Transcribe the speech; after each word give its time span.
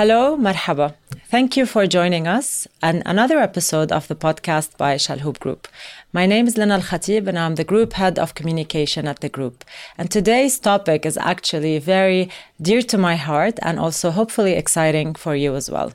Hello, 0.00 0.34
marhaba. 0.34 0.94
Thank 1.30 1.58
you 1.58 1.66
for 1.66 1.86
joining 1.86 2.26
us 2.26 2.66
and 2.82 3.02
another 3.04 3.38
episode 3.38 3.92
of 3.92 4.08
the 4.08 4.14
podcast 4.14 4.78
by 4.78 4.94
Chalhoub 4.94 5.38
Group. 5.40 5.68
My 6.10 6.24
name 6.24 6.46
is 6.46 6.56
Lina 6.56 6.76
Al 6.76 6.80
Khatib 6.80 7.26
and 7.26 7.38
I'm 7.38 7.56
the 7.56 7.64
group 7.72 7.92
head 7.92 8.18
of 8.18 8.34
communication 8.34 9.06
at 9.06 9.20
the 9.20 9.28
group. 9.28 9.62
And 9.98 10.10
today's 10.10 10.58
topic 10.58 11.04
is 11.04 11.18
actually 11.18 11.78
very 11.80 12.30
dear 12.62 12.80
to 12.80 12.96
my 12.96 13.16
heart 13.16 13.58
and 13.60 13.78
also 13.78 14.10
hopefully 14.10 14.54
exciting 14.54 15.16
for 15.16 15.34
you 15.36 15.54
as 15.54 15.70
well. 15.70 15.92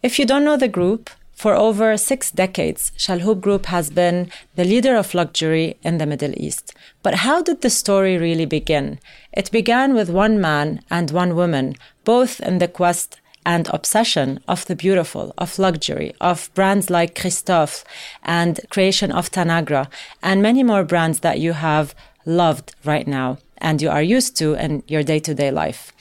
If 0.00 0.20
you 0.20 0.26
don't 0.26 0.44
know 0.44 0.56
the 0.56 0.68
group, 0.68 1.10
for 1.34 1.54
over 1.54 1.96
six 1.96 2.30
decades, 2.30 2.92
Chalhoub 2.98 3.40
Group 3.40 3.64
has 3.66 3.88
been 3.88 4.30
the 4.56 4.64
leader 4.64 4.94
of 4.94 5.14
luxury 5.14 5.78
in 5.82 5.96
the 5.96 6.04
Middle 6.04 6.34
East. 6.36 6.74
But 7.02 7.14
how 7.26 7.42
did 7.42 7.62
the 7.62 7.70
story 7.70 8.18
really 8.18 8.44
begin? 8.44 9.00
It 9.32 9.50
began 9.50 9.94
with 9.94 10.10
one 10.10 10.38
man 10.38 10.82
and 10.90 11.10
one 11.10 11.34
woman, 11.34 11.76
both 12.04 12.40
in 12.40 12.58
the 12.58 12.68
quest 12.68 13.18
and 13.44 13.68
obsession 13.68 14.40
of 14.46 14.66
the 14.66 14.76
beautiful, 14.76 15.34
of 15.38 15.58
luxury, 15.58 16.14
of 16.20 16.50
brands 16.54 16.90
like 16.90 17.14
Christofle 17.14 17.84
and 18.22 18.60
creation 18.70 19.10
of 19.12 19.30
Tanagra, 19.30 19.88
and 20.22 20.42
many 20.42 20.62
more 20.62 20.84
brands 20.84 21.20
that 21.20 21.40
you 21.40 21.52
have 21.52 21.94
loved 22.26 22.74
right 22.84 23.06
now 23.06 23.38
and 23.58 23.82
you 23.82 23.90
are 23.90 24.02
used 24.02 24.36
to 24.36 24.54
in 24.54 24.82
your 24.86 25.02
day 25.02 25.18
to 25.20 25.34
day 25.34 25.50
life. 25.50 25.92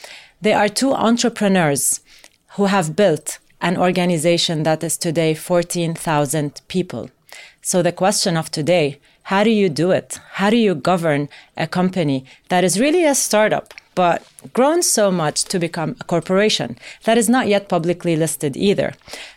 They 0.41 0.53
are 0.53 0.69
two 0.69 0.93
entrepreneurs 0.93 2.01
who 2.55 2.65
have 2.65 2.95
built 2.95 3.39
an 3.61 3.77
organization 3.77 4.63
that 4.63 4.83
is 4.83 4.97
today 4.97 5.33
14,000 5.33 6.61
people. 6.67 7.09
So 7.61 7.81
the 7.81 7.91
question 7.91 8.37
of 8.37 8.49
today, 8.49 8.99
how 9.23 9.43
do 9.43 9.49
you 9.49 9.69
do 9.69 9.91
it? 9.91 10.19
How 10.33 10.49
do 10.49 10.57
you 10.57 10.73
govern 10.73 11.29
a 11.57 11.67
company 11.67 12.25
that 12.47 12.63
is 12.63 12.79
really 12.79 13.05
a 13.05 13.13
startup, 13.13 13.73
but 13.95 14.23
grown 14.53 14.81
so 14.81 15.11
much 15.11 15.43
to 15.45 15.59
become 15.59 15.95
a 15.99 16.03
corporation 16.03 16.77
that 17.03 17.17
is 17.17 17.29
not 17.29 17.47
yet 17.47 17.69
publicly 17.69 18.15
listed 18.15 18.55
either? 18.55 18.93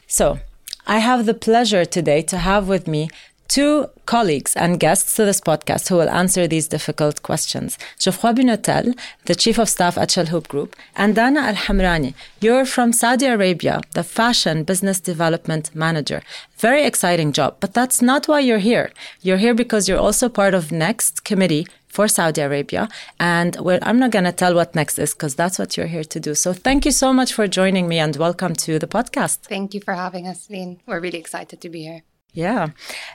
So 0.07 0.39
I 0.87 0.99
have 0.99 1.27
the 1.27 1.35
pleasure 1.35 1.85
today 1.85 2.23
to 2.23 2.39
have 2.39 2.69
with 2.69 2.87
me 2.87 3.09
two 3.53 3.87
colleagues 4.07 4.57
and 4.57 4.81
guests 4.81 5.15
to 5.15 5.27
this 5.27 5.39
podcast 5.39 5.89
who 5.89 5.97
will 5.97 6.09
answer 6.09 6.47
these 6.47 6.69
difficult 6.69 7.23
questions. 7.23 7.79
Geoffroy 7.99 8.33
Bunotel, 8.33 8.99
the 9.27 9.35
Chief 9.35 9.59
of 9.59 9.69
Staff 9.69 9.99
at 9.99 10.09
Chalhoub 10.09 10.49
Group, 10.49 10.75
and 10.97 11.15
Dana 11.15 11.41
Al 11.41 11.55
Hamrani. 11.55 12.15
You're 12.41 12.65
from 12.65 12.95
Saudi 12.95 13.27
Arabia, 13.27 13.83
the 13.93 14.05
Fashion 14.05 14.65
Business 14.65 15.01
Development 15.01 15.71
Manager. 15.75 16.23
Very 16.57 16.85
exciting 16.85 17.31
job, 17.33 17.57
but 17.61 17.75
that's 17.75 18.01
not 18.01 18.27
why 18.27 18.41
you're 18.41 18.67
here. 18.71 18.91
You're 19.21 19.37
here 19.37 19.55
because 19.55 19.87
you're 19.87 19.99
also 19.99 20.31
part 20.31 20.55
of 20.55 20.73
Next 20.73 21.23
Committee 21.23 21.67
for 21.93 22.09
Saudi 22.09 22.41
Arabia. 22.41 22.89
And 23.21 23.57
well, 23.61 23.79
I'm 23.83 23.99
not 23.99 24.11
going 24.11 24.25
to 24.25 24.33
tell 24.33 24.55
what 24.55 24.75
next 24.75 24.99
is 24.99 25.13
because 25.15 25.35
that's 25.35 25.59
what 25.59 25.77
you're 25.77 25.93
here 25.97 26.05
to 26.05 26.19
do. 26.19 26.35
So 26.35 26.53
thank 26.53 26.85
you 26.87 26.91
so 26.91 27.13
much 27.13 27.33
for 27.35 27.47
joining 27.47 27.87
me 27.87 27.99
and 27.99 28.17
welcome 28.17 28.55
to 28.67 28.79
the 28.79 28.87
podcast. 28.87 29.37
Thank 29.57 29.75
you 29.75 29.81
for 29.81 29.95
having 29.95 30.27
us, 30.27 30.49
Lynn. 30.51 30.81
We're 30.87 31.01
really 31.01 31.19
excited 31.19 31.61
to 31.61 31.69
be 31.69 31.83
here. 31.83 32.03
Yeah. 32.35 32.69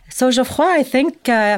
So, 0.10 0.30
Geoffroy, 0.30 0.66
I 0.66 0.84
think 0.84 1.28
uh, 1.28 1.58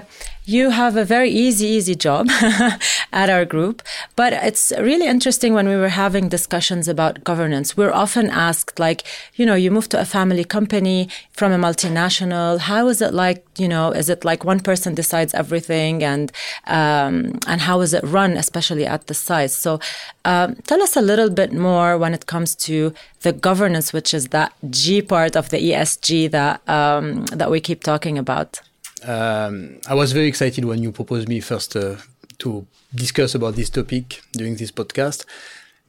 you 0.50 0.72
have 0.72 0.97
a 0.97 1.05
very 1.05 1.30
easy, 1.30 1.67
easy 1.67 1.94
job 1.94 2.28
at 3.14 3.30
our 3.30 3.45
group. 3.45 3.83
But 4.16 4.33
it's 4.33 4.73
really 4.80 5.06
interesting 5.06 5.53
when 5.53 5.67
we 5.67 5.75
were 5.75 5.95
having 6.06 6.28
discussions 6.28 6.88
about 6.88 7.23
governance. 7.23 7.78
We're 7.78 7.94
often 7.94 8.31
asked, 8.31 8.80
like, 8.80 9.03
you 9.36 9.45
know, 9.45 9.53
you 9.53 9.69
move 9.69 9.89
to 9.89 10.00
a 10.02 10.06
family 10.06 10.44
company 10.44 11.08
from 11.33 11.52
a 11.52 11.58
multinational. 11.58 12.58
How 12.58 12.88
is 12.88 13.00
it 13.00 13.14
like, 13.14 13.45
you 13.59 13.67
know, 13.67 13.91
is 13.91 14.09
it 14.09 14.25
like 14.25 14.44
one 14.44 14.59
person 14.59 14.95
decides 14.95 15.36
everything 15.36 16.03
and, 16.03 16.31
um, 16.66 17.38
and 17.45 17.61
how 17.61 17.81
is 17.81 17.94
it 17.94 18.03
run, 18.03 18.31
especially 18.36 18.88
at 18.88 19.06
the 19.06 19.13
size? 19.13 19.56
So 19.56 19.80
um, 20.25 20.56
tell 20.66 20.81
us 20.81 20.95
a 20.95 21.02
little 21.02 21.30
bit 21.30 21.53
more 21.53 21.95
when 21.95 22.16
it 22.16 22.25
comes 22.25 22.56
to 22.67 22.91
the 23.22 23.34
governance, 23.34 23.94
which 23.94 24.16
is 24.16 24.30
that 24.30 24.53
G 24.72 25.03
part 25.03 25.36
of 25.36 25.50
the 25.50 25.58
ESG 25.58 26.31
that, 26.31 26.68
um, 26.68 27.25
that 27.28 27.51
we 27.51 27.59
keep 27.59 27.84
talking 27.84 28.18
about. 28.18 28.62
Um, 29.04 29.80
I 29.88 29.94
was 29.94 30.12
very 30.12 30.28
excited 30.28 30.66
when 30.66 30.82
you 30.84 30.92
proposed 30.92 31.28
me 31.30 31.40
first 31.40 31.76
uh, 31.76 31.98
to 32.40 32.66
discuss 32.94 33.36
about 33.36 33.56
this 33.56 33.70
topic 33.70 34.22
during 34.34 34.56
this 34.56 34.72
podcast 34.72 35.26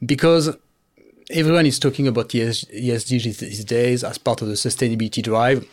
because 0.04 0.56
everyone 1.31 1.66
is 1.66 1.78
talking 1.78 2.09
about 2.09 2.28
ESG 2.28 3.38
these 3.38 3.65
days 3.65 4.04
as 4.04 4.19
part 4.19 4.43
of 4.43 4.48
the 4.48 4.54
sustainability 4.54 5.22
drive. 5.22 5.65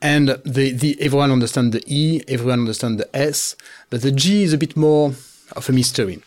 And 0.00 0.28
the, 0.28 0.72
the 0.72 0.96
everyone 1.00 1.30
understands 1.30 1.72
the 1.76 1.84
E, 1.86 2.22
everyone 2.28 2.60
understands 2.60 3.02
the 3.02 3.16
S, 3.16 3.56
but 3.90 4.00
the 4.02 4.10
G 4.10 4.42
is 4.42 4.52
a 4.52 4.58
bit 4.58 4.76
more 4.76 5.14
of 5.52 5.68
a 5.68 5.72
mystery. 5.72 6.22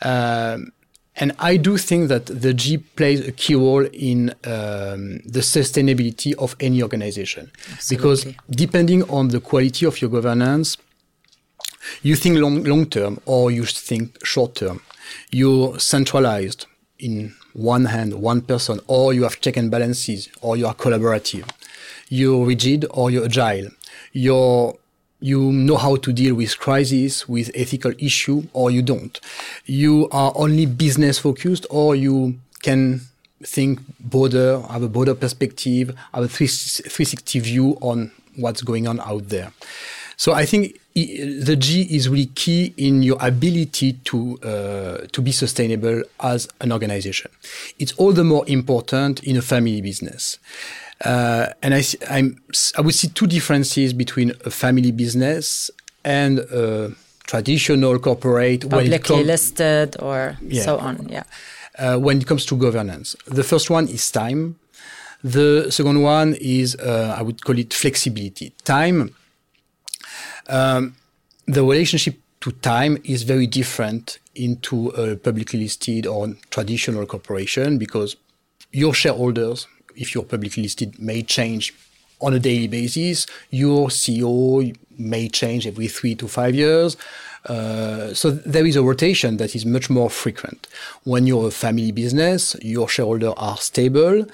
Um, 0.00 0.72
and 1.16 1.32
I 1.38 1.56
do 1.58 1.76
think 1.76 2.08
that 2.08 2.26
the 2.26 2.54
G 2.54 2.78
plays 2.78 3.26
a 3.26 3.32
key 3.32 3.54
role 3.54 3.86
in 3.92 4.30
um, 4.44 5.20
the 5.26 5.40
sustainability 5.40 6.34
of 6.34 6.56
any 6.58 6.82
organization. 6.82 7.50
Absolutely. 7.72 7.96
Because 7.96 8.26
depending 8.50 9.02
on 9.10 9.28
the 9.28 9.40
quality 9.40 9.84
of 9.84 10.00
your 10.00 10.10
governance, 10.10 10.78
you 12.02 12.16
think 12.16 12.38
long, 12.38 12.64
long 12.64 12.86
term 12.86 13.20
or 13.26 13.50
you 13.50 13.64
think 13.64 14.24
short 14.24 14.54
term. 14.54 14.80
You're 15.30 15.78
centralized 15.78 16.66
in 16.98 17.34
one 17.52 17.86
hand, 17.86 18.14
one 18.14 18.40
person, 18.40 18.80
or 18.86 19.12
you 19.12 19.24
have 19.24 19.40
check 19.40 19.56
and 19.56 19.70
balances, 19.70 20.30
or 20.40 20.56
you 20.56 20.66
are 20.66 20.74
collaborative. 20.74 21.48
You're 22.08 22.46
rigid 22.46 22.86
or 22.90 23.10
you're 23.10 23.26
agile. 23.26 23.68
You're 24.12 24.76
you 25.22 25.52
know 25.52 25.76
how 25.76 25.96
to 25.96 26.12
deal 26.12 26.34
with 26.34 26.58
crises, 26.58 27.28
with 27.28 27.50
ethical 27.54 27.92
issue, 27.98 28.42
or 28.52 28.70
you 28.70 28.82
don't. 28.82 29.20
You 29.64 30.08
are 30.10 30.32
only 30.34 30.66
business 30.66 31.18
focused, 31.18 31.66
or 31.70 31.94
you 31.94 32.38
can 32.62 33.02
think 33.42 33.80
broader, 33.98 34.60
have 34.62 34.82
a 34.82 34.88
broader 34.88 35.14
perspective, 35.14 35.94
have 36.12 36.24
a 36.24 36.28
360 36.28 37.38
view 37.40 37.78
on 37.80 38.10
what's 38.36 38.62
going 38.62 38.86
on 38.86 39.00
out 39.00 39.28
there. 39.28 39.52
So 40.16 40.32
I 40.32 40.44
think 40.44 40.78
the 40.94 41.56
G 41.58 41.82
is 41.90 42.08
really 42.08 42.26
key 42.26 42.74
in 42.76 43.02
your 43.02 43.16
ability 43.20 43.94
to 44.04 44.38
uh, 44.42 45.06
to 45.10 45.22
be 45.22 45.32
sustainable 45.32 46.02
as 46.20 46.48
an 46.60 46.72
organization. 46.72 47.30
It's 47.78 47.92
all 47.92 48.12
the 48.12 48.24
more 48.24 48.44
important 48.46 49.22
in 49.24 49.36
a 49.36 49.42
family 49.42 49.80
business. 49.80 50.38
Uh, 51.04 51.48
and 51.62 51.74
I, 51.74 51.82
I'm, 52.08 52.40
I 52.76 52.80
would 52.80 52.94
see 52.94 53.08
two 53.08 53.26
differences 53.26 53.92
between 53.92 54.32
a 54.44 54.50
family 54.50 54.92
business 54.92 55.70
and 56.04 56.38
a 56.38 56.92
traditional 57.26 57.98
corporate. 57.98 58.68
Publicly 58.68 59.24
listed 59.24 59.96
or 60.00 60.36
yeah. 60.42 60.62
so 60.62 60.78
on, 60.78 61.08
yeah. 61.08 61.24
Uh, 61.78 61.98
when 61.98 62.18
it 62.18 62.26
comes 62.26 62.44
to 62.46 62.56
governance. 62.56 63.16
The 63.26 63.42
first 63.42 63.70
one 63.70 63.88
is 63.88 64.10
time. 64.10 64.58
The 65.24 65.70
second 65.70 66.02
one 66.02 66.34
is, 66.40 66.76
uh, 66.76 67.16
I 67.18 67.22
would 67.22 67.44
call 67.44 67.58
it 67.58 67.72
flexibility. 67.72 68.52
Time, 68.64 69.14
um, 70.48 70.96
the 71.46 71.64
relationship 71.64 72.16
to 72.40 72.52
time 72.52 72.98
is 73.04 73.22
very 73.22 73.46
different 73.46 74.18
into 74.34 74.88
a 74.90 75.16
publicly 75.16 75.60
listed 75.60 76.06
or 76.06 76.34
traditional 76.50 77.06
corporation 77.06 77.78
because 77.78 78.16
your 78.72 78.94
shareholders 78.94 79.66
if 79.96 80.14
you're 80.14 80.24
publicly 80.24 80.62
listed, 80.62 80.98
may 80.98 81.22
change 81.22 81.74
on 82.20 82.34
a 82.34 82.38
daily 82.38 82.68
basis. 82.68 83.26
Your 83.50 83.88
CEO 83.88 84.74
may 84.98 85.28
change 85.28 85.66
every 85.66 85.88
three 85.88 86.14
to 86.16 86.28
five 86.28 86.54
years. 86.54 86.96
Uh, 87.46 88.14
so 88.14 88.30
there 88.30 88.64
is 88.64 88.76
a 88.76 88.82
rotation 88.82 89.36
that 89.38 89.56
is 89.56 89.66
much 89.66 89.90
more 89.90 90.08
frequent. 90.08 90.68
When 91.04 91.26
you're 91.26 91.48
a 91.48 91.50
family 91.50 91.90
business, 91.90 92.56
your 92.62 92.88
shareholders 92.88 93.34
are 93.36 93.56
stable 93.56 94.26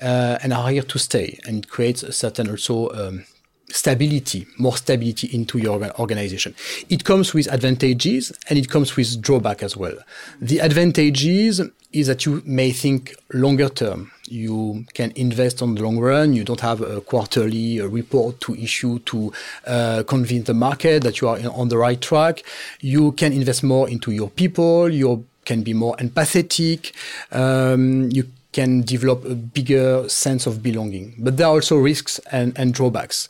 uh, 0.00 0.38
and 0.42 0.52
are 0.52 0.70
here 0.70 0.82
to 0.82 0.98
stay, 0.98 1.38
and 1.46 1.58
it 1.58 1.68
creates 1.68 2.02
a 2.02 2.12
certain 2.12 2.48
also 2.48 2.90
um, 2.92 3.24
stability, 3.70 4.46
more 4.56 4.76
stability 4.76 5.26
into 5.28 5.58
your 5.58 5.82
organization. 5.98 6.54
It 6.88 7.04
comes 7.04 7.34
with 7.34 7.52
advantages 7.52 8.32
and 8.48 8.58
it 8.58 8.70
comes 8.70 8.96
with 8.96 9.20
drawback 9.20 9.62
as 9.62 9.76
well. 9.76 9.96
The 10.40 10.60
advantages 10.60 11.60
is 11.94 12.08
that 12.08 12.26
you 12.26 12.42
may 12.44 12.72
think 12.72 13.14
longer 13.32 13.68
term. 13.68 14.10
You 14.28 14.84
can 14.94 15.12
invest 15.16 15.62
on 15.62 15.74
the 15.74 15.82
long 15.82 15.98
run. 15.98 16.32
You 16.32 16.44
don't 16.44 16.60
have 16.60 16.80
a 16.80 17.00
quarterly 17.00 17.80
report 17.80 18.40
to 18.40 18.54
issue 18.56 18.98
to 19.00 19.32
uh, 19.66 20.02
convince 20.06 20.46
the 20.46 20.54
market 20.54 21.02
that 21.04 21.20
you 21.20 21.28
are 21.28 21.38
on 21.50 21.68
the 21.68 21.78
right 21.78 22.00
track. 22.00 22.42
You 22.80 23.12
can 23.12 23.32
invest 23.32 23.62
more 23.62 23.88
into 23.88 24.10
your 24.10 24.30
people. 24.30 24.92
You 24.92 25.24
can 25.44 25.62
be 25.62 25.72
more 25.72 25.96
empathetic. 25.96 26.92
Um, 27.30 28.10
you 28.10 28.28
can 28.52 28.82
develop 28.82 29.24
a 29.24 29.34
bigger 29.34 30.08
sense 30.08 30.46
of 30.46 30.62
belonging. 30.62 31.14
But 31.18 31.36
there 31.36 31.46
are 31.46 31.54
also 31.54 31.76
risks 31.76 32.18
and, 32.32 32.56
and 32.58 32.72
drawbacks. 32.72 33.28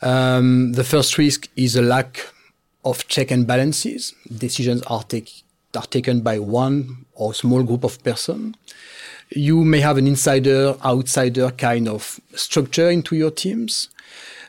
Um, 0.00 0.72
the 0.72 0.84
first 0.84 1.18
risk 1.18 1.48
is 1.56 1.76
a 1.76 1.82
lack 1.82 2.32
of 2.84 3.06
check 3.06 3.30
and 3.30 3.46
balances. 3.46 4.14
Decisions 4.36 4.82
are, 4.82 5.04
take, 5.04 5.44
are 5.76 5.86
taken 5.86 6.20
by 6.20 6.38
one 6.38 7.04
or 7.14 7.34
small 7.34 7.62
group 7.62 7.84
of 7.84 8.02
person. 8.02 8.56
You 9.30 9.64
may 9.64 9.80
have 9.80 9.96
an 9.98 10.06
insider 10.06 10.76
outsider 10.84 11.50
kind 11.52 11.88
of 11.88 12.20
structure 12.34 12.90
into 12.90 13.16
your 13.16 13.30
teams. 13.30 13.88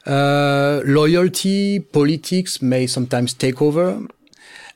Uh, 0.05 0.81
loyalty, 0.85 1.79
politics 1.79 2.61
may 2.61 2.87
sometimes 2.87 3.33
take 3.33 3.61
over. 3.61 4.01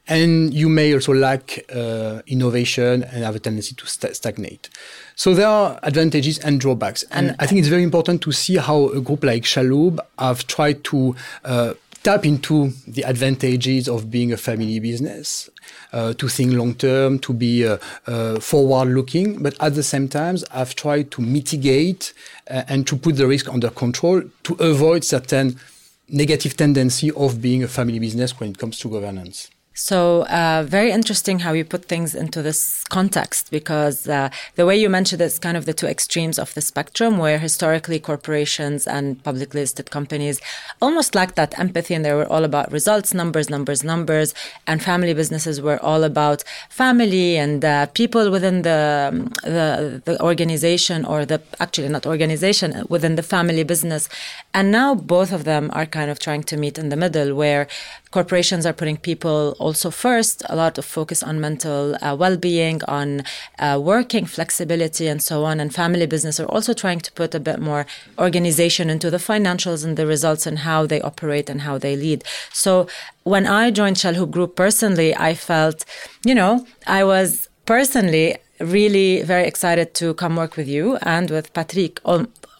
and 0.07 0.53
you 0.53 0.69
may 0.69 0.93
also 0.93 1.13
lack 1.13 1.59
uh, 1.73 2.21
innovation 2.27 3.03
and 3.03 3.23
have 3.23 3.35
a 3.35 3.39
tendency 3.39 3.75
to 3.75 3.85
st- 3.85 4.15
stagnate. 4.15 4.69
So 5.15 5.33
there 5.33 5.47
are 5.47 5.79
advantages 5.83 6.39
and 6.39 6.59
drawbacks, 6.59 7.03
and, 7.11 7.29
and, 7.29 7.35
I 7.39 7.45
think 7.45 7.59
it's 7.59 7.67
very 7.67 7.83
important 7.83 8.21
to 8.21 8.31
see 8.31 8.57
how 8.57 8.89
a 8.89 9.01
group 9.01 9.23
like 9.23 9.43
Chalhoub 9.43 9.99
have 10.17 10.47
tried 10.47 10.83
to 10.85 11.15
uh, 11.43 11.73
tap 12.07 12.25
into 12.25 12.71
the 12.87 13.03
advantages 13.03 13.89
of 13.89 14.09
being 14.09 14.31
a 14.31 14.37
family 14.37 14.79
business, 14.79 15.49
uh, 15.91 16.13
to 16.13 16.29
think 16.29 16.53
long 16.53 16.73
term, 16.73 17.19
to 17.19 17.33
be 17.33 17.67
uh, 17.67 17.77
uh, 18.05 18.39
forward 18.39 18.87
looking, 18.95 19.43
but 19.43 19.53
at 19.59 19.75
the 19.75 19.83
same 19.83 20.07
time, 20.07 20.37
I've 20.49 20.73
tried 20.73 21.11
to 21.11 21.21
mitigate 21.21 22.13
uh, 22.49 22.63
and 22.69 22.87
to 22.87 22.95
put 22.95 23.17
the 23.17 23.27
risk 23.27 23.49
under 23.49 23.69
control 23.69 24.23
to 24.43 24.53
avoid 24.53 25.03
certain 25.03 25.59
negative 26.07 26.55
tendency 26.55 27.11
of 27.11 27.41
being 27.41 27.61
a 27.61 27.67
family 27.67 27.99
business 27.99 28.39
when 28.39 28.51
it 28.51 28.57
comes 28.57 28.79
to 28.79 28.89
governance. 28.89 29.49
So, 29.79 30.23
uh, 30.23 30.65
very 30.67 30.91
interesting 30.91 31.37
how 31.37 31.53
you 31.53 31.63
put 31.63 31.85
things 31.85 32.15
into 32.15 32.41
this 32.41 32.83
context 32.85 33.51
because 33.51 34.07
uh, 34.07 34.31
the 34.55 34.65
way 34.65 34.75
you 34.75 34.89
mentioned 34.89 35.21
it's 35.21 35.37
kind 35.37 35.55
of 35.55 35.65
the 35.65 35.73
two 35.73 35.85
extremes 35.85 36.39
of 36.39 36.51
the 36.55 36.61
spectrum, 36.61 37.19
where 37.19 37.37
historically 37.37 37.99
corporations 37.99 38.87
and 38.87 39.23
publicly 39.23 39.61
listed 39.61 39.91
companies 39.91 40.41
almost 40.81 41.13
lacked 41.13 41.35
that 41.35 41.57
empathy 41.59 41.93
and 41.93 42.03
they 42.03 42.11
were 42.11 42.25
all 42.25 42.43
about 42.43 42.71
results, 42.71 43.13
numbers, 43.13 43.51
numbers, 43.51 43.83
numbers, 43.83 44.33
and 44.65 44.81
family 44.81 45.13
businesses 45.13 45.61
were 45.61 45.79
all 45.83 46.03
about 46.03 46.43
family 46.69 47.37
and 47.37 47.63
uh, 47.63 47.85
people 47.85 48.31
within 48.31 48.63
the, 48.63 49.11
um, 49.13 49.25
the 49.43 50.01
the 50.05 50.19
organization 50.23 51.05
or 51.05 51.23
the 51.23 51.39
actually 51.59 51.87
not 51.87 52.07
organization 52.07 52.83
within 52.89 53.15
the 53.15 53.21
family 53.21 53.63
business, 53.63 54.09
and 54.57 54.71
now 54.71 54.95
both 54.95 55.31
of 55.31 55.43
them 55.43 55.69
are 55.71 55.85
kind 55.85 56.09
of 56.09 56.17
trying 56.17 56.41
to 56.41 56.57
meet 56.57 56.79
in 56.79 56.89
the 56.89 56.95
middle, 56.95 57.35
where 57.35 57.67
corporations 58.09 58.65
are 58.65 58.73
putting 58.73 58.97
people 58.97 59.55
also 59.59 59.91
first, 59.91 60.41
a 60.49 60.55
lot 60.55 60.79
of 60.79 60.85
focus 60.85 61.21
on 61.21 61.39
mental 61.39 61.95
uh, 62.01 62.15
well 62.15 62.37
being, 62.37 62.83
on 62.85 63.21
uh, 63.59 63.79
working 63.79 64.25
flexibility, 64.25 65.05
and 65.07 65.21
so 65.21 65.45
on. 65.45 65.59
And 65.59 65.75
family 65.75 66.07
business 66.07 66.39
are 66.39 66.47
also 66.47 66.73
trying 66.73 67.01
to 67.01 67.11
put 67.11 67.35
a 67.35 67.39
bit 67.39 67.59
more 67.59 67.85
organization 68.17 68.89
into 68.89 69.11
the 69.11 69.17
financials 69.17 69.85
and 69.85 69.95
the 69.95 70.07
results 70.07 70.47
and 70.47 70.57
how 70.57 70.87
they 70.87 71.01
operate 71.01 71.51
and 71.51 71.61
how 71.61 71.77
they 71.77 71.95
lead. 71.95 72.23
So 72.51 72.87
when 73.25 73.45
I 73.45 73.69
joined 73.69 73.97
Chalhoub 73.97 74.31
Group 74.31 74.55
personally, 74.55 75.15
I 75.15 75.35
felt, 75.35 75.85
you 76.25 76.33
know, 76.33 76.65
I 76.87 77.03
was 77.03 77.47
personally 77.67 78.37
really 78.59 79.21
very 79.21 79.45
excited 79.45 79.93
to 79.93 80.15
come 80.15 80.35
work 80.35 80.57
with 80.57 80.67
you 80.67 80.95
and 81.03 81.29
with 81.29 81.53
Patrick 81.53 81.99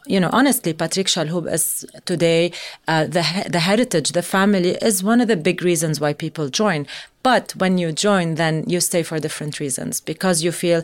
you 0.07 0.19
know, 0.19 0.29
honestly, 0.31 0.73
Patrick 0.73 1.07
Chalhoub 1.07 1.51
is 1.51 1.85
today 2.05 2.51
uh, 2.87 3.05
the 3.05 3.23
the 3.49 3.59
heritage, 3.59 4.11
the 4.11 4.21
family 4.21 4.71
is 4.81 5.03
one 5.03 5.21
of 5.21 5.27
the 5.27 5.35
big 5.35 5.61
reasons 5.61 5.99
why 5.99 6.13
people 6.13 6.49
join. 6.49 6.87
But 7.23 7.53
when 7.57 7.77
you 7.77 7.91
join, 7.91 8.35
then 8.35 8.63
you 8.67 8.79
stay 8.79 9.03
for 9.03 9.19
different 9.19 9.59
reasons 9.59 10.01
because 10.01 10.43
you 10.43 10.51
feel, 10.51 10.83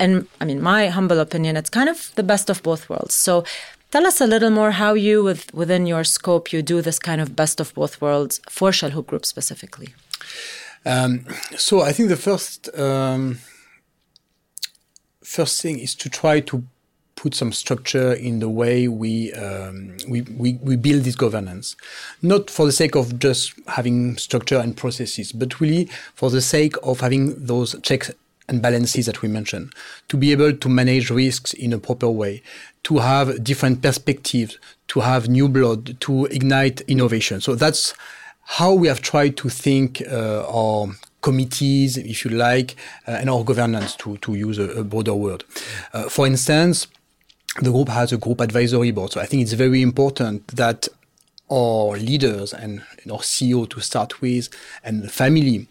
and 0.00 0.26
I 0.40 0.44
mean, 0.44 0.60
my 0.60 0.88
humble 0.88 1.20
opinion, 1.20 1.56
it's 1.56 1.70
kind 1.70 1.88
of 1.88 2.12
the 2.14 2.22
best 2.22 2.50
of 2.50 2.62
both 2.62 2.88
worlds. 2.88 3.14
So. 3.14 3.44
Tell 3.92 4.06
us 4.06 4.22
a 4.22 4.26
little 4.26 4.48
more 4.48 4.70
how 4.70 4.94
you, 4.94 5.22
with, 5.22 5.52
within 5.52 5.84
your 5.86 6.02
scope, 6.02 6.50
you 6.50 6.62
do 6.62 6.80
this 6.80 6.98
kind 6.98 7.20
of 7.20 7.36
best 7.36 7.60
of 7.60 7.74
both 7.74 8.00
worlds 8.00 8.40
for 8.48 8.70
Chalhoub 8.70 9.06
Group 9.06 9.26
specifically. 9.26 9.92
Um, 10.86 11.26
so 11.58 11.82
I 11.82 11.92
think 11.92 12.08
the 12.08 12.16
first 12.16 12.70
um, 12.78 13.38
first 15.22 15.60
thing 15.62 15.78
is 15.78 15.94
to 15.96 16.08
try 16.08 16.40
to 16.40 16.64
put 17.22 17.36
some 17.36 17.52
structure 17.52 18.12
in 18.14 18.40
the 18.40 18.48
way 18.48 18.88
we, 18.88 19.32
um, 19.34 19.96
we, 20.08 20.22
we, 20.22 20.54
we 20.54 20.74
build 20.74 21.04
this 21.04 21.14
governance. 21.14 21.76
Not 22.20 22.50
for 22.50 22.66
the 22.66 22.72
sake 22.72 22.96
of 22.96 23.20
just 23.20 23.54
having 23.68 24.16
structure 24.16 24.58
and 24.58 24.76
processes, 24.76 25.30
but 25.30 25.60
really 25.60 25.84
for 26.14 26.30
the 26.30 26.40
sake 26.40 26.74
of 26.82 26.98
having 26.98 27.46
those 27.46 27.80
checks 27.82 28.10
and 28.48 28.60
balances 28.60 29.06
that 29.06 29.22
we 29.22 29.28
mentioned, 29.28 29.72
to 30.08 30.16
be 30.16 30.32
able 30.32 30.52
to 30.52 30.68
manage 30.68 31.10
risks 31.10 31.52
in 31.52 31.72
a 31.72 31.78
proper 31.78 32.10
way, 32.10 32.42
to 32.82 32.98
have 32.98 33.44
different 33.44 33.82
perspectives, 33.82 34.58
to 34.88 34.98
have 34.98 35.28
new 35.28 35.48
blood, 35.48 36.00
to 36.00 36.26
ignite 36.26 36.80
innovation. 36.82 37.40
So 37.40 37.54
that's 37.54 37.94
how 38.58 38.74
we 38.74 38.88
have 38.88 39.00
tried 39.00 39.36
to 39.36 39.48
think 39.48 40.02
uh, 40.10 40.44
our 40.48 40.88
committees, 41.20 41.96
if 41.96 42.24
you 42.24 42.32
like, 42.32 42.74
uh, 43.06 43.12
and 43.12 43.30
our 43.30 43.44
governance, 43.44 43.94
to, 43.94 44.16
to 44.16 44.34
use 44.34 44.58
a, 44.58 44.68
a 44.70 44.82
broader 44.82 45.14
word. 45.14 45.44
Uh, 45.92 46.08
for 46.08 46.26
instance, 46.26 46.88
the 47.60 47.70
group 47.70 47.88
has 47.88 48.12
a 48.12 48.16
group 48.16 48.40
advisory 48.40 48.90
board. 48.90 49.12
So 49.12 49.20
I 49.20 49.26
think 49.26 49.42
it's 49.42 49.52
very 49.52 49.82
important 49.82 50.46
that 50.48 50.88
our 51.50 51.98
leaders 51.98 52.54
and 52.54 52.82
our 53.10 53.18
CEO 53.18 53.68
to 53.68 53.80
start 53.80 54.22
with 54.22 54.48
and 54.82 55.02
the 55.02 55.08
family 55.08 55.68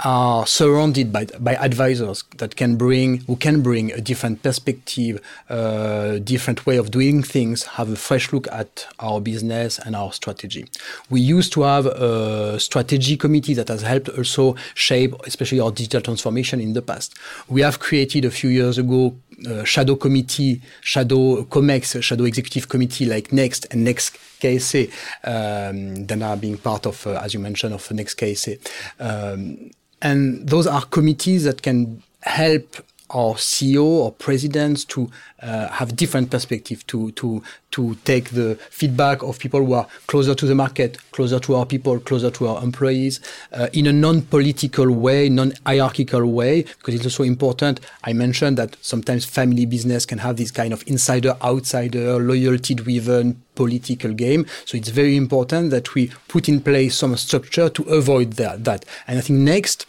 are 0.00 0.46
surrounded 0.46 1.12
by 1.12 1.24
by 1.38 1.54
advisors 1.54 2.24
that 2.38 2.56
can 2.56 2.76
bring 2.76 3.18
who 3.20 3.36
can 3.36 3.62
bring 3.62 3.92
a 3.92 4.00
different 4.00 4.42
perspective, 4.42 5.20
uh, 5.48 6.18
different 6.18 6.66
way 6.66 6.76
of 6.76 6.90
doing 6.90 7.22
things, 7.22 7.62
have 7.64 7.88
a 7.90 7.96
fresh 7.96 8.32
look 8.32 8.48
at 8.50 8.86
our 8.98 9.20
business 9.20 9.78
and 9.78 9.94
our 9.94 10.12
strategy. 10.12 10.66
We 11.10 11.20
used 11.20 11.52
to 11.54 11.62
have 11.62 11.86
a 11.86 12.58
strategy 12.58 13.16
committee 13.16 13.54
that 13.54 13.68
has 13.68 13.82
helped 13.82 14.08
also 14.10 14.56
shape, 14.74 15.14
especially 15.26 15.60
our 15.60 15.70
digital 15.70 16.00
transformation 16.00 16.60
in 16.60 16.72
the 16.72 16.82
past. 16.82 17.14
We 17.48 17.60
have 17.60 17.78
created 17.78 18.24
a 18.24 18.30
few 18.30 18.50
years 18.50 18.78
ago 18.78 19.14
shadow 19.64 19.96
committee, 19.96 20.60
shadow 20.80 21.44
COMEX, 21.44 22.02
shadow 22.02 22.24
executive 22.24 22.68
committee 22.68 23.06
like 23.06 23.32
Next 23.32 23.66
and 23.70 23.84
Next 23.84 24.16
KSA, 24.40 24.90
um, 25.24 26.06
that 26.06 26.22
are 26.22 26.36
being 26.36 26.58
part 26.58 26.86
of, 26.86 27.06
uh, 27.06 27.20
as 27.22 27.34
you 27.34 27.40
mentioned, 27.40 27.74
of 27.74 27.90
Next 27.90 28.18
KSA. 28.18 28.58
Um, 29.00 29.70
and 30.02 30.48
those 30.48 30.66
are 30.66 30.82
committees 30.82 31.44
that 31.44 31.62
can 31.62 32.02
help 32.22 32.76
our 33.14 33.34
CEO 33.34 33.84
or 33.84 34.12
presidents 34.12 34.84
to 34.84 35.10
uh, 35.40 35.68
have 35.68 35.96
different 35.96 36.30
perspective 36.30 36.86
to 36.88 37.12
to 37.12 37.42
to 37.70 37.94
take 38.04 38.30
the 38.30 38.56
feedback 38.70 39.22
of 39.22 39.38
people 39.38 39.64
who 39.64 39.72
are 39.72 39.86
closer 40.06 40.34
to 40.34 40.46
the 40.46 40.54
market, 40.54 40.96
closer 41.10 41.40
to 41.40 41.56
our 41.56 41.66
people, 41.66 41.98
closer 41.98 42.30
to 42.30 42.46
our 42.46 42.62
employees, 42.62 43.20
uh, 43.52 43.66
in 43.72 43.88
a 43.88 43.92
non-political 43.92 44.88
way, 44.92 45.28
non-hierarchical 45.28 46.24
way. 46.24 46.62
Because 46.62 46.94
it's 46.94 47.04
also 47.04 47.24
important. 47.24 47.80
I 48.04 48.12
mentioned 48.12 48.58
that 48.58 48.76
sometimes 48.80 49.24
family 49.24 49.66
business 49.66 50.06
can 50.06 50.18
have 50.18 50.36
this 50.36 50.52
kind 50.52 50.72
of 50.72 50.84
insider-outsider, 50.86 52.20
loyalty-driven 52.20 53.42
political 53.56 54.12
game. 54.12 54.46
So 54.66 54.76
it's 54.76 54.90
very 54.90 55.16
important 55.16 55.70
that 55.70 55.94
we 55.94 56.12
put 56.28 56.48
in 56.48 56.60
place 56.60 56.96
some 56.96 57.16
structure 57.16 57.68
to 57.68 57.82
avoid 57.84 58.34
that. 58.34 58.62
that. 58.64 58.84
And 59.08 59.18
I 59.18 59.20
think 59.20 59.40
next 59.40 59.86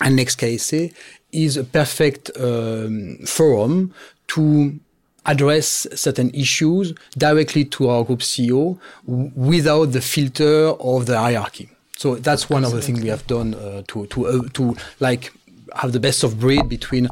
and 0.00 0.16
next 0.16 0.38
KSA 0.38 0.92
is 1.44 1.56
a 1.56 1.64
perfect 1.64 2.30
um, 2.38 3.18
forum 3.26 3.92
to 4.28 4.78
address 5.26 5.86
certain 5.94 6.30
issues 6.30 6.94
directly 7.18 7.64
to 7.64 7.88
our 7.88 8.04
group 8.04 8.20
CEO 8.20 8.78
without 9.06 9.86
the 9.86 10.00
filter 10.00 10.68
of 10.80 11.06
the 11.06 11.18
hierarchy. 11.18 11.68
So 11.96 12.14
that's 12.16 12.48
one 12.48 12.62
Absolutely. 12.64 12.78
of 12.78 12.82
the 12.82 12.86
things 12.86 13.02
we 13.02 13.08
have 13.08 13.26
done 13.26 13.54
uh, 13.54 13.82
to 13.88 14.06
to 14.06 14.26
uh, 14.26 14.48
to 14.54 14.76
like 15.00 15.32
have 15.74 15.92
the 15.92 16.00
best 16.00 16.22
of 16.22 16.38
breed 16.38 16.68
between 16.68 17.08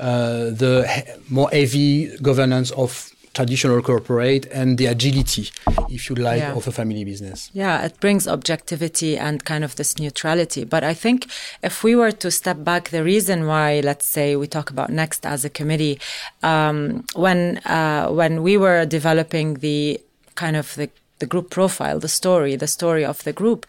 uh, 0.00 0.50
the 0.62 0.86
he- 0.88 1.34
more 1.34 1.50
heavy 1.50 2.16
governance 2.18 2.70
of 2.72 3.10
traditional 3.38 3.80
corporate 3.82 4.46
and 4.46 4.78
the 4.78 4.86
agility, 4.86 5.48
if 5.88 6.10
you 6.10 6.16
like, 6.16 6.40
yeah. 6.40 6.54
of 6.58 6.66
a 6.66 6.72
family 6.72 7.04
business. 7.04 7.50
Yeah, 7.52 7.84
it 7.86 7.94
brings 8.00 8.26
objectivity 8.26 9.16
and 9.16 9.44
kind 9.44 9.62
of 9.62 9.76
this 9.76 9.96
neutrality. 9.96 10.64
But 10.64 10.82
I 10.82 10.92
think 10.92 11.30
if 11.62 11.84
we 11.84 11.94
were 11.94 12.10
to 12.10 12.32
step 12.32 12.64
back, 12.64 12.88
the 12.88 13.04
reason 13.04 13.46
why, 13.46 13.80
let's 13.84 14.06
say, 14.06 14.34
we 14.34 14.48
talk 14.48 14.70
about 14.70 14.90
Next 14.90 15.24
as 15.24 15.44
a 15.44 15.50
committee, 15.50 16.00
um, 16.42 17.04
when 17.14 17.58
uh, 17.58 18.08
when 18.08 18.42
we 18.42 18.56
were 18.56 18.84
developing 18.86 19.48
the 19.66 20.00
kind 20.34 20.56
of 20.56 20.74
the 20.74 20.90
the 21.18 21.26
group 21.26 21.50
profile, 21.50 21.98
the 21.98 22.08
story, 22.08 22.56
the 22.56 22.66
story 22.66 23.04
of 23.04 23.22
the 23.24 23.32
group, 23.32 23.66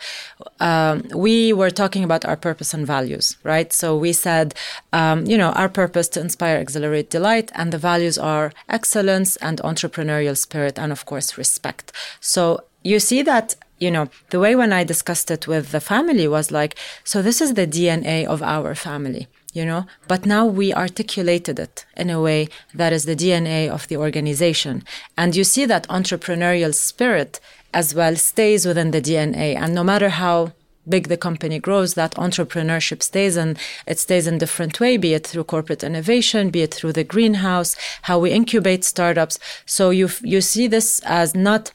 um, 0.59 1.03
we 1.13 1.53
were 1.53 1.69
talking 1.69 2.03
about 2.03 2.25
our 2.25 2.35
purpose 2.35 2.73
and 2.73 2.85
values, 2.85 3.37
right? 3.43 3.71
So 3.73 3.97
we 3.97 4.13
said, 4.13 4.53
um, 4.93 5.25
you 5.25 5.37
know, 5.37 5.51
our 5.51 5.69
purpose 5.69 6.07
to 6.09 6.19
inspire, 6.19 6.57
accelerate, 6.57 7.09
delight, 7.09 7.51
and 7.55 7.71
the 7.71 7.77
values 7.77 8.17
are 8.17 8.51
excellence 8.67 9.35
and 9.37 9.59
entrepreneurial 9.61 10.37
spirit, 10.37 10.77
and 10.77 10.91
of 10.91 11.05
course, 11.05 11.37
respect. 11.37 11.91
So 12.19 12.63
you 12.83 12.99
see 12.99 13.21
that 13.23 13.55
you 13.79 13.91
know, 13.91 14.09
the 14.29 14.39
way 14.39 14.55
when 14.55 14.73
I 14.73 14.83
discussed 14.83 15.31
it 15.31 15.47
with 15.47 15.71
the 15.71 15.79
family 15.79 16.27
was 16.27 16.51
like, 16.51 16.75
so 17.03 17.21
this 17.21 17.41
is 17.41 17.53
the 17.53 17.67
DNA 17.67 18.25
of 18.25 18.41
our 18.43 18.75
family 18.75 19.27
you 19.53 19.65
know 19.65 19.85
but 20.07 20.25
now 20.25 20.45
we 20.45 20.73
articulated 20.73 21.59
it 21.59 21.85
in 21.97 22.09
a 22.09 22.21
way 22.21 22.47
that 22.73 22.93
is 22.93 23.05
the 23.05 23.15
dna 23.15 23.69
of 23.69 23.87
the 23.87 23.97
organization. 23.97 24.83
And 25.17 25.35
you 25.35 25.43
see 25.43 25.65
that 25.65 25.87
entrepreneurial 25.87 26.73
spirit 26.73 27.39
as 27.73 27.95
well 27.95 28.15
stays 28.15 28.65
within 28.65 28.91
the 28.91 29.01
dna 29.01 29.55
and 29.55 29.73
no 29.73 29.83
matter 29.83 30.09
how 30.09 30.53
big 30.87 31.07
the 31.07 31.17
company 31.17 31.59
grows 31.59 31.93
that 31.93 32.15
entrepreneurship 32.15 33.03
stays 33.03 33.35
and 33.37 33.57
it 33.85 33.99
stays 33.99 34.25
in 34.27 34.37
different 34.37 34.79
way 34.79 34.97
be 34.97 35.13
it 35.13 35.25
through 35.25 35.43
corporate 35.43 35.83
innovation 35.83 36.49
be 36.49 36.61
it 36.61 36.73
through 36.73 36.93
the 36.93 37.03
greenhouse 37.03 37.75
how 38.03 38.17
we 38.19 38.31
incubate 38.31 38.83
startups. 38.83 39.39
So 39.65 39.89
you 39.89 40.09
you 40.23 40.41
see 40.41 40.67
this 40.67 40.99
as 41.05 41.35
not 41.35 41.71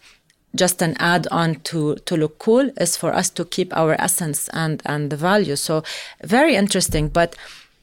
just 0.55 0.83
an 0.83 0.95
add-on 0.99 1.57
to 1.61 1.97
to 2.07 2.17
look 2.17 2.39
cool 2.39 2.71
is 2.79 2.97
for 2.97 3.13
us 3.13 3.31
to 3.31 3.45
keep 3.45 3.75
our 3.77 3.95
essence 4.01 4.49
and 4.53 4.83
and 4.87 5.11
the 5.11 5.17
value 5.17 5.57
so 5.57 5.83
very 6.23 6.55
interesting 6.55 7.09
but 7.09 7.37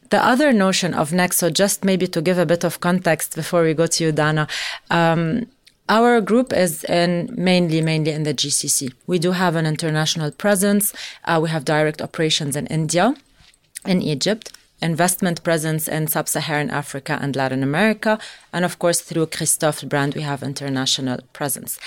the 0.09 0.23
other 0.23 0.51
notion 0.51 0.93
of 0.93 1.13
next 1.13 1.37
so 1.37 1.49
just 1.49 1.85
maybe 1.85 2.07
to 2.07 2.21
give 2.21 2.37
a 2.37 2.45
bit 2.45 2.63
of 2.63 2.79
context 2.79 3.35
before 3.35 3.63
we 3.63 3.73
go 3.73 3.87
to 3.87 4.03
you 4.05 4.11
dana 4.11 4.47
um, 4.89 5.45
our 5.91 6.21
group 6.21 6.53
is 6.53 6.85
in 6.85 7.29
mainly 7.37 7.81
mainly 7.81 8.11
in 8.11 8.23
the 8.23 8.33
GCC. 8.33 8.93
We 9.07 9.19
do 9.19 9.31
have 9.33 9.57
an 9.57 9.65
international 9.65 10.31
presence. 10.31 10.93
Uh, 11.25 11.39
we 11.43 11.49
have 11.49 11.65
direct 11.65 12.01
operations 12.01 12.55
in 12.55 12.65
India, 12.67 13.13
in 13.85 14.01
Egypt, 14.01 14.53
investment 14.81 15.43
presence 15.43 15.89
in 15.89 16.07
sub-Saharan 16.07 16.69
Africa 16.69 17.19
and 17.21 17.35
Latin 17.35 17.61
America, 17.61 18.17
and 18.53 18.63
of 18.63 18.79
course 18.79 19.01
through 19.01 19.27
Christofle 19.27 19.89
brand 19.89 20.15
we 20.15 20.21
have 20.21 20.41
international 20.41 21.19
presence. 21.33 21.77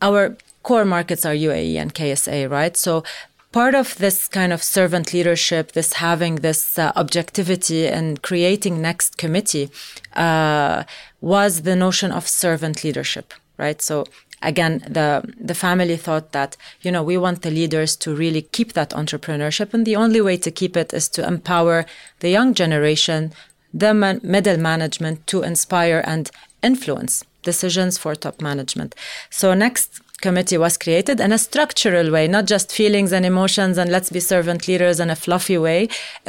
Our 0.00 0.36
core 0.62 0.84
markets 0.84 1.24
are 1.24 1.34
UAE 1.34 1.76
and 1.76 1.94
KSA, 1.94 2.50
right? 2.50 2.76
So 2.76 3.04
part 3.52 3.74
of 3.74 3.96
this 3.96 4.28
kind 4.28 4.52
of 4.52 4.62
servant 4.62 5.12
leadership, 5.12 5.72
this 5.72 5.94
having 5.94 6.36
this 6.36 6.78
uh, 6.78 6.92
objectivity 6.96 7.86
and 7.86 8.22
creating 8.22 8.80
next 8.80 9.16
committee 9.16 9.70
uh, 10.14 10.84
was 11.20 11.62
the 11.62 11.76
notion 11.76 12.12
of 12.12 12.28
servant 12.28 12.84
leadership, 12.84 13.34
right? 13.56 13.80
So 13.80 14.04
again, 14.42 14.84
the 14.88 15.22
the 15.40 15.54
family 15.54 15.96
thought 15.96 16.32
that 16.32 16.56
you 16.82 16.92
know 16.92 17.02
we 17.02 17.16
want 17.16 17.42
the 17.42 17.50
leaders 17.50 17.96
to 17.96 18.14
really 18.14 18.42
keep 18.42 18.74
that 18.74 18.90
entrepreneurship, 18.90 19.74
and 19.74 19.86
the 19.86 19.96
only 19.96 20.20
way 20.20 20.36
to 20.36 20.50
keep 20.50 20.76
it 20.76 20.92
is 20.92 21.08
to 21.10 21.26
empower 21.26 21.86
the 22.20 22.30
young 22.30 22.54
generation, 22.54 23.32
the 23.72 23.94
man- 23.94 24.20
middle 24.22 24.58
management, 24.58 25.26
to 25.26 25.42
inspire 25.42 26.02
and 26.06 26.30
influence 26.62 27.24
decisions 27.52 27.92
for 28.02 28.12
top 28.14 28.36
management. 28.50 28.90
So 29.30 29.46
next 29.54 29.88
committee 30.26 30.58
was 30.58 30.74
created 30.84 31.20
in 31.20 31.30
a 31.32 31.38
structural 31.48 32.10
way, 32.16 32.24
not 32.36 32.44
just 32.54 32.72
feelings 32.80 33.12
and 33.16 33.24
emotions 33.24 33.74
and 33.78 33.88
let's 33.90 34.10
be 34.16 34.20
servant 34.20 34.60
leaders 34.68 35.00
in 35.00 35.10
a 35.10 35.16
fluffy 35.24 35.58
way. 35.68 35.80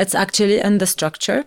It's 0.01 0.15
actually 0.23 0.59
in 0.67 0.77
the 0.77 0.87
structure. 0.95 1.39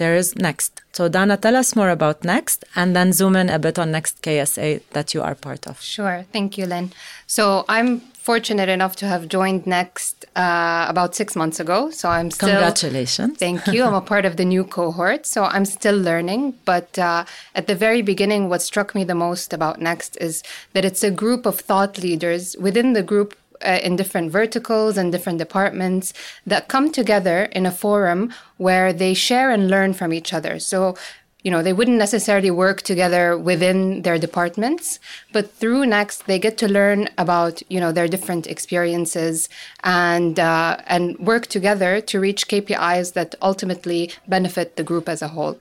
There 0.00 0.16
is 0.22 0.36
Next. 0.36 0.72
So, 0.92 1.08
Dana, 1.08 1.36
tell 1.36 1.56
us 1.56 1.74
more 1.80 1.90
about 1.98 2.24
Next 2.34 2.64
and 2.74 2.94
then 2.96 3.12
zoom 3.12 3.34
in 3.36 3.48
a 3.48 3.58
bit 3.58 3.78
on 3.78 3.90
Next 3.90 4.14
KSA 4.22 4.82
that 4.90 5.14
you 5.14 5.22
are 5.22 5.34
part 5.34 5.66
of. 5.66 5.80
Sure. 5.80 6.26
Thank 6.34 6.58
you, 6.58 6.66
Lynn. 6.66 6.92
So, 7.26 7.64
I'm 7.68 8.02
fortunate 8.26 8.68
enough 8.68 8.94
to 8.96 9.06
have 9.06 9.22
joined 9.38 9.62
Next 9.66 10.26
uh, 10.34 10.86
about 10.88 11.14
six 11.14 11.28
months 11.40 11.58
ago. 11.64 11.78
So 11.90 12.04
I'm 12.16 12.30
still. 12.32 12.48
Congratulations. 12.48 13.38
Thank 13.38 13.60
you. 13.72 13.80
I'm 13.84 13.98
a 14.04 14.06
part 14.14 14.24
of 14.30 14.34
the 14.40 14.44
new 14.54 14.64
cohort. 14.64 15.22
So 15.34 15.44
I'm 15.54 15.66
still 15.78 15.98
learning. 16.10 16.42
But 16.72 16.98
uh, 16.98 17.24
at 17.54 17.64
the 17.70 17.76
very 17.86 18.02
beginning, 18.02 18.42
what 18.50 18.62
struck 18.70 18.88
me 18.96 19.02
the 19.04 19.18
most 19.26 19.52
about 19.58 19.80
Next 19.80 20.12
is 20.28 20.42
that 20.72 20.84
it's 20.84 21.04
a 21.04 21.12
group 21.22 21.46
of 21.46 21.54
thought 21.68 21.94
leaders 22.06 22.56
within 22.66 22.88
the 22.98 23.06
group. 23.12 23.30
Uh, 23.62 23.80
in 23.88 23.96
different 23.96 24.30
verticals 24.30 24.98
and 24.98 25.10
different 25.10 25.38
departments 25.38 26.12
that 26.50 26.68
come 26.68 26.92
together 26.92 27.38
in 27.58 27.64
a 27.64 27.76
forum 27.84 28.30
where 28.58 28.92
they 29.02 29.14
share 29.14 29.48
and 29.50 29.70
learn 29.74 29.94
from 29.94 30.12
each 30.12 30.34
other. 30.38 30.58
So 30.58 30.94
you 31.46 31.52
know, 31.52 31.62
they 31.62 31.72
wouldn't 31.72 31.96
necessarily 31.96 32.50
work 32.50 32.82
together 32.82 33.38
within 33.38 34.02
their 34.02 34.18
departments, 34.18 34.98
but 35.30 35.48
through 35.52 35.86
Next, 35.86 36.26
they 36.26 36.40
get 36.40 36.58
to 36.58 36.66
learn 36.66 37.08
about, 37.18 37.62
you 37.68 37.78
know, 37.78 37.92
their 37.92 38.08
different 38.08 38.48
experiences 38.48 39.48
and, 39.84 40.40
uh, 40.40 40.78
and 40.88 41.16
work 41.20 41.46
together 41.46 42.00
to 42.00 42.18
reach 42.18 42.48
KPIs 42.48 43.12
that 43.12 43.36
ultimately 43.40 44.10
benefit 44.26 44.74
the 44.74 44.82
group 44.82 45.08
as 45.08 45.22
a 45.22 45.28
whole. 45.28 45.56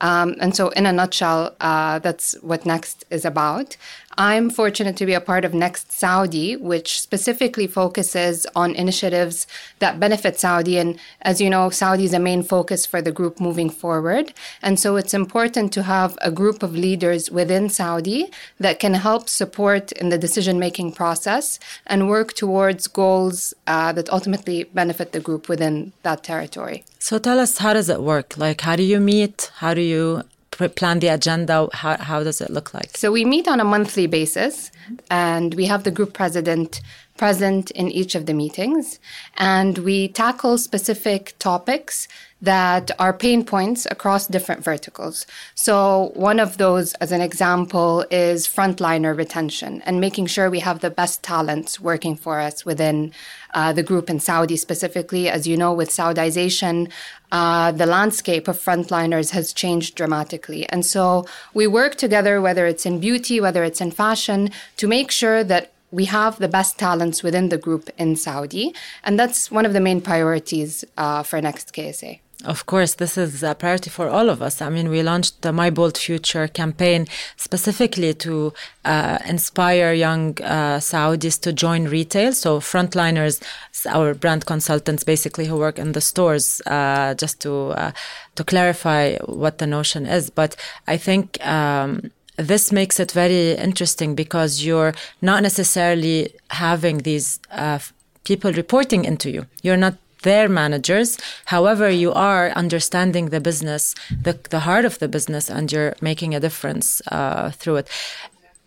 Um, 0.00 0.36
and 0.40 0.56
so, 0.56 0.70
in 0.70 0.86
a 0.86 0.92
nutshell, 0.92 1.54
uh, 1.60 1.98
that's 1.98 2.32
what 2.40 2.64
Next 2.64 3.04
is 3.10 3.26
about. 3.26 3.76
I'm 4.18 4.48
fortunate 4.48 4.96
to 4.96 5.04
be 5.04 5.12
a 5.12 5.20
part 5.20 5.44
of 5.44 5.52
Next 5.52 5.92
Saudi, 5.92 6.56
which 6.56 7.00
specifically 7.02 7.66
focuses 7.66 8.46
on 8.56 8.74
initiatives 8.74 9.46
that 9.78 10.00
benefit 10.00 10.40
Saudi. 10.40 10.78
And 10.78 10.98
as 11.20 11.38
you 11.38 11.50
know, 11.50 11.68
Saudi 11.68 12.04
is 12.04 12.14
a 12.14 12.18
main 12.18 12.42
focus 12.42 12.86
for 12.86 13.02
the 13.02 13.12
group 13.12 13.38
moving 13.40 13.68
forward. 13.68 14.32
And 14.62 14.80
so 14.80 14.96
it's 14.96 15.12
important 15.12 15.70
to 15.74 15.82
have 15.82 16.16
a 16.22 16.30
group 16.30 16.62
of 16.62 16.74
leaders 16.74 17.30
within 17.30 17.68
Saudi 17.68 18.30
that 18.58 18.78
can 18.78 18.94
help 18.94 19.28
support 19.28 19.92
in 19.92 20.08
the 20.08 20.16
decision 20.16 20.58
making 20.58 20.92
process 20.92 21.60
and 21.86 22.08
work 22.08 22.32
towards 22.32 22.86
goals 22.86 23.52
uh, 23.66 23.92
that 23.92 24.08
ultimately 24.08 24.64
benefit 24.64 25.12
the 25.12 25.20
group 25.20 25.46
within 25.46 25.92
that 26.04 26.24
territory. 26.24 26.84
So 26.98 27.18
tell 27.18 27.38
us, 27.38 27.58
how 27.58 27.74
does 27.74 27.90
it 27.90 28.00
work? 28.00 28.38
Like, 28.38 28.62
how 28.62 28.76
do 28.76 28.82
you 28.82 28.98
meet? 28.98 29.50
How 29.56 29.74
do 29.74 29.82
you 29.82 30.22
plan 30.56 30.98
the 31.00 31.08
agenda? 31.08 31.68
How, 31.72 31.96
how 31.96 32.22
does 32.22 32.40
it 32.40 32.50
look 32.50 32.72
like? 32.74 32.96
So 32.96 33.12
we 33.12 33.24
meet 33.24 33.48
on 33.48 33.60
a 33.60 33.64
monthly 33.64 34.06
basis, 34.06 34.70
and 35.10 35.54
we 35.54 35.66
have 35.66 35.84
the 35.84 35.90
group 35.90 36.12
president 36.12 36.80
present 37.16 37.70
in 37.70 37.90
each 37.90 38.14
of 38.14 38.26
the 38.26 38.34
meetings, 38.34 38.98
and 39.38 39.78
we 39.78 40.08
tackle 40.08 40.58
specific 40.58 41.34
topics 41.38 42.08
that 42.42 42.90
are 42.98 43.12
pain 43.14 43.44
points 43.44 43.86
across 43.90 44.26
different 44.26 44.62
verticals. 44.62 45.26
So, 45.54 46.12
one 46.14 46.38
of 46.38 46.58
those, 46.58 46.92
as 46.94 47.10
an 47.10 47.22
example, 47.22 48.04
is 48.10 48.46
frontliner 48.46 49.16
retention 49.16 49.82
and 49.86 50.00
making 50.00 50.26
sure 50.26 50.50
we 50.50 50.60
have 50.60 50.80
the 50.80 50.90
best 50.90 51.22
talents 51.22 51.80
working 51.80 52.14
for 52.14 52.40
us 52.40 52.66
within 52.66 53.12
uh, 53.56 53.72
the 53.72 53.82
group 53.82 54.08
in 54.08 54.20
Saudi 54.20 54.56
specifically. 54.56 55.28
As 55.28 55.46
you 55.46 55.56
know, 55.56 55.72
with 55.72 55.90
Saudization, 55.90 56.92
uh, 57.32 57.72
the 57.72 57.86
landscape 57.86 58.46
of 58.46 58.56
frontliners 58.60 59.30
has 59.30 59.52
changed 59.52 59.96
dramatically. 59.96 60.68
And 60.68 60.84
so, 60.84 61.26
we 61.54 61.66
work 61.66 61.96
together, 61.96 62.40
whether 62.40 62.66
it's 62.66 62.86
in 62.86 63.00
beauty, 63.00 63.40
whether 63.40 63.64
it's 63.64 63.80
in 63.80 63.90
fashion, 63.90 64.50
to 64.76 64.86
make 64.86 65.10
sure 65.10 65.42
that 65.42 65.72
we 65.90 66.04
have 66.04 66.38
the 66.38 66.48
best 66.48 66.78
talents 66.78 67.22
within 67.22 67.48
the 67.48 67.58
group 67.58 67.88
in 67.96 68.14
Saudi. 68.16 68.74
And 69.02 69.18
that's 69.18 69.50
one 69.50 69.64
of 69.64 69.72
the 69.72 69.80
main 69.80 70.00
priorities 70.00 70.84
uh, 70.96 71.22
for 71.22 71.40
next 71.40 71.72
KSA. 71.72 72.20
Of 72.46 72.66
course, 72.66 72.94
this 72.94 73.18
is 73.18 73.42
a 73.42 73.56
priority 73.56 73.90
for 73.90 74.08
all 74.08 74.30
of 74.30 74.40
us. 74.40 74.62
I 74.62 74.70
mean, 74.70 74.88
we 74.88 75.02
launched 75.02 75.42
the 75.42 75.52
My 75.52 75.68
Bold 75.68 75.98
Future 75.98 76.46
campaign 76.46 77.06
specifically 77.36 78.14
to 78.14 78.52
uh, 78.84 79.18
inspire 79.26 79.92
young 79.92 80.40
uh, 80.40 80.78
Saudis 80.78 81.40
to 81.40 81.52
join 81.52 81.86
retail. 81.86 82.32
So, 82.32 82.60
frontliners, 82.60 83.42
our 83.88 84.14
brand 84.14 84.46
consultants, 84.46 85.02
basically 85.02 85.46
who 85.46 85.56
work 85.56 85.76
in 85.78 85.90
the 85.90 86.00
stores, 86.00 86.62
uh, 86.66 87.14
just 87.14 87.40
to 87.40 87.70
uh, 87.70 87.90
to 88.36 88.44
clarify 88.44 89.16
what 89.24 89.58
the 89.58 89.66
notion 89.66 90.06
is. 90.06 90.30
But 90.30 90.56
I 90.86 90.96
think. 90.96 91.44
Um, 91.44 92.12
this 92.38 92.70
makes 92.70 93.00
it 93.00 93.12
very 93.12 93.52
interesting 93.52 94.14
because 94.14 94.62
you're 94.62 94.92
not 95.22 95.42
necessarily 95.42 96.34
having 96.50 96.98
these 96.98 97.40
uh, 97.50 97.78
people 98.24 98.52
reporting 98.52 99.06
into 99.06 99.30
you. 99.30 99.46
You're 99.62 99.78
not 99.78 99.94
their 100.22 100.48
managers. 100.48 101.18
However, 101.46 101.90
you 101.90 102.12
are 102.12 102.50
understanding 102.50 103.30
the 103.30 103.40
business, 103.40 103.94
the, 104.10 104.38
the 104.50 104.60
heart 104.60 104.84
of 104.84 104.98
the 104.98 105.08
business, 105.08 105.50
and 105.50 105.70
you're 105.70 105.94
making 106.00 106.34
a 106.34 106.40
difference 106.40 107.02
uh, 107.12 107.50
through 107.50 107.76
it. 107.76 107.90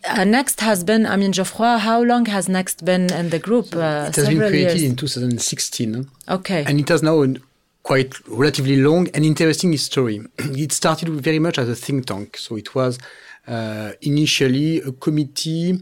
Uh, 0.08 0.24
Next 0.24 0.62
has 0.62 0.84
been, 0.84 1.06
I 1.06 1.18
mean, 1.18 1.34
Geoffroy, 1.34 1.78
how 1.78 2.02
long 2.02 2.26
has 2.28 2.48
Next 2.48 2.86
been 2.86 3.12
in 3.12 3.30
the 3.32 3.40
group? 3.40 3.76
Uh, 3.76 4.06
it 4.08 4.16
has 4.16 4.30
been 4.30 4.38
created 4.38 4.80
years. 4.80 4.84
in 4.84 4.96
2016. 4.96 6.10
Okay. 6.30 6.64
And 6.66 6.80
it 6.80 6.88
has 6.88 7.04
now 7.04 7.22
a 7.22 7.36
quite 7.84 8.14
relatively 8.28 8.78
long 8.78 9.10
and 9.14 9.26
interesting 9.26 9.72
history. 9.72 10.22
it 10.38 10.72
started 10.72 11.10
very 11.10 11.40
much 11.40 11.58
as 11.58 11.68
a 11.68 11.76
think 11.76 12.06
tank. 12.06 12.38
So 12.38 12.56
it 12.56 12.74
was 12.76 12.98
uh, 13.48 13.92
initially 14.02 14.78
a 14.82 14.92
committee 14.92 15.82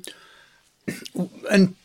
and 1.52 1.76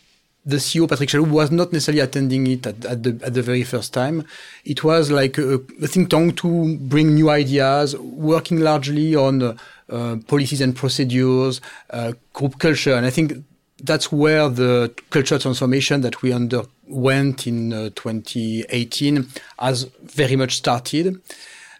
the 0.45 0.57
CEO 0.57 0.89
Patrick 0.89 1.09
Chalhoub 1.09 1.31
was 1.31 1.51
not 1.51 1.73
necessarily 1.73 2.01
attending 2.01 2.47
it 2.47 2.67
at, 2.67 2.85
at, 2.85 3.03
the 3.03 3.21
at 3.25 3.35
the 3.35 3.43
very 3.43 3.63
first 3.63 3.95
time. 3.95 4.25
It 4.65 4.83
was 4.83 5.11
like 5.11 5.39
a, 5.39 5.61
a 5.81 5.87
think 5.87 6.11
tank 6.11 6.37
to 6.39 6.77
bring 6.79 7.15
new 7.15 7.31
ideas, 7.31 7.97
working 7.97 8.61
largely 8.61 9.15
on 9.15 9.57
uh, 9.89 10.17
policies 10.27 10.61
and 10.61 10.75
procedures, 10.75 11.61
uh, 11.91 12.13
group 12.33 12.59
culture, 12.59 12.95
and 12.95 13.07
I 13.07 13.11
think 13.11 13.45
that's 13.85 14.13
where 14.13 14.49
the 14.49 14.93
culture 15.11 15.39
transformation 15.39 16.01
that 16.03 16.23
we 16.23 16.33
underwent 16.33 17.47
in 17.47 17.73
uh, 17.73 17.91
2018 17.95 19.29
has 19.59 19.85
very 20.03 20.37
much 20.37 20.57
started. 20.57 21.21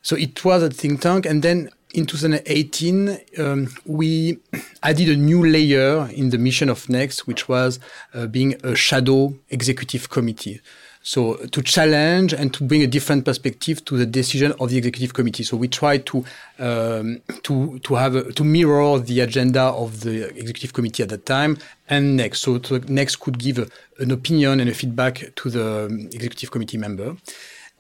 So 0.03 0.17
it 0.17 0.45
was 0.45 0.63
a 0.63 0.71
think 0.71 1.01
tank, 1.01 1.27
and 1.27 1.43
then 1.43 1.71
in 1.95 2.07
2018, 2.07 3.19
um, 3.39 3.69
we 3.85 4.39
added 4.83 5.09
a 5.09 5.17
new 5.17 5.47
layer 5.47 6.09
in 6.09 6.31
the 6.31 6.39
mission 6.39 6.69
of 6.69 6.89
Next, 6.89 7.27
which 7.27 7.49
was 7.49 7.79
uh, 8.15 8.27
being 8.27 8.55
a 8.65 8.75
shadow 8.75 9.35
executive 9.51 10.09
committee. 10.09 10.61
So 11.03 11.35
to 11.35 11.63
challenge 11.63 12.33
and 12.33 12.55
to 12.55 12.65
bring 12.65 12.83
a 12.83 12.87
different 12.87 13.25
perspective 13.25 13.85
to 13.87 13.97
the 13.97 14.07
decision 14.07 14.53
of 14.61 14.71
the 14.71 14.79
executive 14.79 15.13
committee. 15.15 15.43
So 15.43 15.57
we 15.57 15.67
try 15.67 15.99
to 15.99 16.25
um, 16.61 17.21
to 17.43 17.81
to 17.81 17.95
have 17.97 18.15
a, 18.15 18.33
to 18.33 18.45
mirror 18.45 19.01
the 19.01 19.21
agenda 19.21 19.63
of 19.63 20.01
the 20.03 20.29
executive 20.29 20.73
committee 20.73 21.03
at 21.03 21.09
that 21.09 21.27
time 21.27 21.59
and 21.89 22.17
next. 22.17 22.41
So 22.41 22.59
to, 22.59 22.79
next 22.93 23.17
could 23.17 23.39
give 23.41 23.59
a, 23.59 23.67
an 23.99 24.13
opinion 24.13 24.61
and 24.61 24.71
a 24.71 24.75
feedback 24.75 25.35
to 25.35 25.51
the 25.51 25.87
um, 25.87 26.07
executive 26.13 26.53
committee 26.53 26.79
member, 26.79 27.17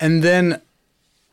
and 0.00 0.25
then 0.25 0.61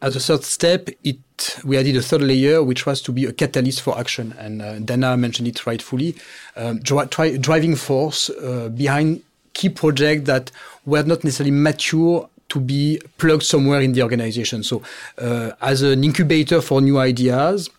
as 0.02 0.16
a 0.16 0.20
third 0.20 0.44
step, 0.44 0.90
it 1.04 1.18
we 1.64 1.78
added 1.78 1.96
a 1.96 2.02
third 2.02 2.22
layer, 2.22 2.64
which 2.64 2.86
was 2.86 3.02
to 3.02 3.12
be 3.12 3.26
a 3.26 3.34
catalyst 3.34 3.82
for 3.82 3.98
action. 3.98 4.34
And 4.38 4.62
uh, 4.62 4.80
Dana 4.80 5.18
mentioned 5.18 5.48
it 5.48 5.66
rightfully, 5.66 6.16
um, 6.56 6.80
dri- 6.80 7.08
try, 7.08 7.38
driving 7.38 7.76
force 7.76 8.30
uh, 8.30 8.70
behind 8.70 9.22
key 9.54 9.70
projects 9.70 10.26
that 10.26 10.52
were 10.86 11.04
not 11.04 11.24
necessarily 11.24 11.52
mature 11.52 12.30
to 12.50 12.60
be 12.60 13.00
plugged 13.18 13.44
somewhere 13.44 13.82
in 13.82 13.94
the 13.94 14.02
organization. 14.02 14.64
So, 14.64 14.82
uh, 15.18 15.52
as 15.62 15.82
an 15.82 16.04
incubator 16.04 16.62
for 16.62 16.82
new 16.82 16.98
ideas, 16.98 17.70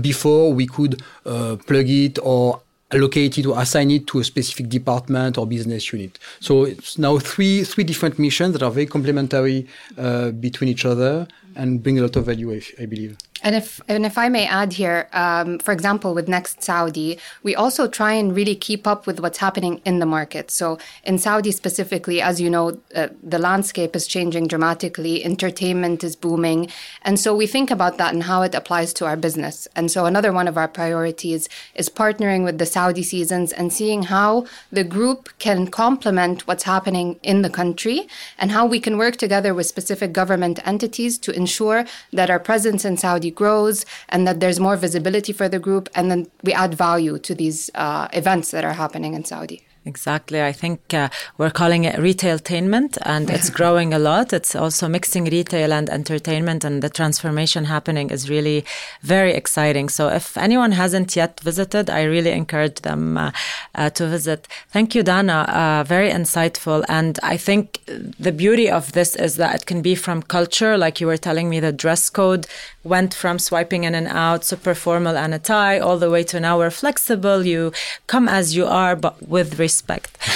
before 0.00 0.52
we 0.52 0.66
could 0.66 1.02
uh, 1.26 1.56
plug 1.66 1.88
it 1.88 2.18
or 2.22 2.61
allocate 2.92 3.38
it 3.38 3.46
or 3.46 3.60
assign 3.60 3.90
it 3.90 4.06
to 4.06 4.20
a 4.20 4.24
specific 4.24 4.68
department 4.68 5.38
or 5.38 5.46
business 5.46 5.92
unit. 5.92 6.18
So 6.40 6.64
it's 6.64 6.98
now 6.98 7.18
three 7.18 7.64
three 7.64 7.84
different 7.84 8.18
missions 8.18 8.52
that 8.52 8.62
are 8.62 8.70
very 8.70 8.86
complementary 8.86 9.66
uh, 9.98 10.30
between 10.30 10.70
each 10.70 10.84
other 10.84 11.26
and 11.56 11.82
bring 11.82 11.98
a 11.98 12.02
lot 12.02 12.16
of 12.16 12.26
value, 12.26 12.52
I, 12.52 12.62
I 12.82 12.86
believe. 12.86 13.16
And 13.42 13.56
if 13.56 13.80
and 13.88 14.06
if 14.06 14.16
I 14.16 14.28
may 14.28 14.46
add 14.46 14.72
here, 14.74 15.08
um, 15.12 15.58
for 15.58 15.72
example, 15.72 16.14
with 16.14 16.28
Next 16.28 16.62
Saudi, 16.62 17.18
we 17.42 17.56
also 17.56 17.88
try 17.88 18.12
and 18.12 18.34
really 18.34 18.54
keep 18.54 18.86
up 18.86 19.06
with 19.06 19.18
what's 19.18 19.38
happening 19.38 19.80
in 19.84 19.98
the 19.98 20.06
market. 20.06 20.50
So 20.50 20.78
in 21.02 21.18
Saudi 21.18 21.50
specifically, 21.50 22.22
as 22.22 22.40
you 22.40 22.48
know, 22.48 22.78
uh, 22.94 23.08
the 23.22 23.38
landscape 23.38 23.96
is 23.96 24.06
changing 24.06 24.46
dramatically. 24.46 25.24
Entertainment 25.24 26.04
is 26.04 26.14
booming, 26.14 26.70
and 27.02 27.18
so 27.18 27.34
we 27.34 27.48
think 27.48 27.70
about 27.70 27.98
that 27.98 28.14
and 28.14 28.22
how 28.22 28.42
it 28.42 28.54
applies 28.54 28.92
to 28.94 29.06
our 29.06 29.16
business. 29.16 29.66
And 29.74 29.90
so 29.90 30.06
another 30.06 30.32
one 30.32 30.46
of 30.46 30.56
our 30.56 30.68
priorities 30.68 31.48
is 31.74 31.88
partnering 31.88 32.44
with 32.44 32.58
the 32.58 32.66
Saudi 32.66 33.02
seasons 33.02 33.52
and 33.52 33.72
seeing 33.72 34.04
how 34.04 34.46
the 34.70 34.84
group 34.84 35.30
can 35.40 35.66
complement 35.66 36.46
what's 36.46 36.62
happening 36.62 37.18
in 37.24 37.42
the 37.42 37.50
country 37.50 38.06
and 38.38 38.52
how 38.52 38.66
we 38.66 38.78
can 38.78 38.98
work 38.98 39.16
together 39.16 39.52
with 39.52 39.66
specific 39.66 40.12
government 40.12 40.60
entities 40.64 41.18
to 41.18 41.32
ensure 41.42 41.80
that 42.18 42.28
our 42.32 42.42
presence 42.50 42.82
in 42.90 42.94
Saudi 43.04 43.30
grows 43.42 43.78
and 44.12 44.20
that 44.26 44.36
there's 44.40 44.60
more 44.68 44.76
visibility 44.86 45.32
for 45.40 45.48
the 45.54 45.60
group 45.66 45.84
and 45.96 46.04
then 46.10 46.20
we 46.46 46.52
add 46.64 46.72
value 46.88 47.14
to 47.28 47.32
these 47.42 47.58
uh, 47.74 48.08
events 48.20 48.46
that 48.54 48.64
are 48.68 48.76
happening 48.84 49.12
in 49.18 49.24
Saudi. 49.32 49.58
Exactly. 49.84 50.40
I 50.40 50.52
think 50.52 50.94
uh, 50.94 51.08
we're 51.38 51.50
calling 51.50 51.82
it 51.82 51.96
retailtainment 51.96 52.98
and 53.02 53.28
it's 53.28 53.50
growing 53.50 53.92
a 53.92 53.98
lot. 53.98 54.32
It's 54.32 54.54
also 54.54 54.86
mixing 54.86 55.24
retail 55.24 55.72
and 55.72 55.90
entertainment 55.90 56.62
and 56.62 56.82
the 56.82 56.88
transformation 56.88 57.64
happening 57.64 58.10
is 58.10 58.30
really 58.30 58.64
very 59.02 59.32
exciting. 59.32 59.88
So 59.88 60.08
if 60.08 60.36
anyone 60.36 60.70
hasn't 60.70 61.16
yet 61.16 61.40
visited, 61.40 61.90
I 61.90 62.04
really 62.04 62.30
encourage 62.30 62.82
them 62.82 63.18
uh, 63.18 63.32
uh, 63.74 63.90
to 63.90 64.06
visit. 64.06 64.46
Thank 64.70 64.94
you, 64.94 65.02
Dana. 65.02 65.46
Uh, 65.48 65.84
very 65.84 66.10
insightful. 66.10 66.84
And 66.88 67.18
I 67.24 67.36
think 67.36 67.80
the 68.20 68.30
beauty 68.30 68.70
of 68.70 68.92
this 68.92 69.16
is 69.16 69.34
that 69.36 69.56
it 69.56 69.66
can 69.66 69.82
be 69.82 69.96
from 69.96 70.22
culture. 70.22 70.78
Like 70.78 71.00
you 71.00 71.08
were 71.08 71.16
telling 71.16 71.50
me, 71.50 71.58
the 71.58 71.72
dress 71.72 72.08
code 72.08 72.46
went 72.84 73.14
from 73.14 73.40
swiping 73.40 73.82
in 73.82 73.96
and 73.96 74.06
out, 74.06 74.44
super 74.44 74.74
formal 74.74 75.16
and 75.16 75.34
a 75.34 75.40
tie, 75.40 75.80
all 75.80 75.98
the 75.98 76.10
way 76.10 76.22
to 76.24 76.38
now 76.38 76.58
we're 76.58 76.70
flexible. 76.70 77.44
You 77.44 77.72
come 78.06 78.28
as 78.28 78.54
you 78.54 78.66
are, 78.66 78.94
but 78.94 79.20
with 79.26 79.58
respect. 79.58 79.71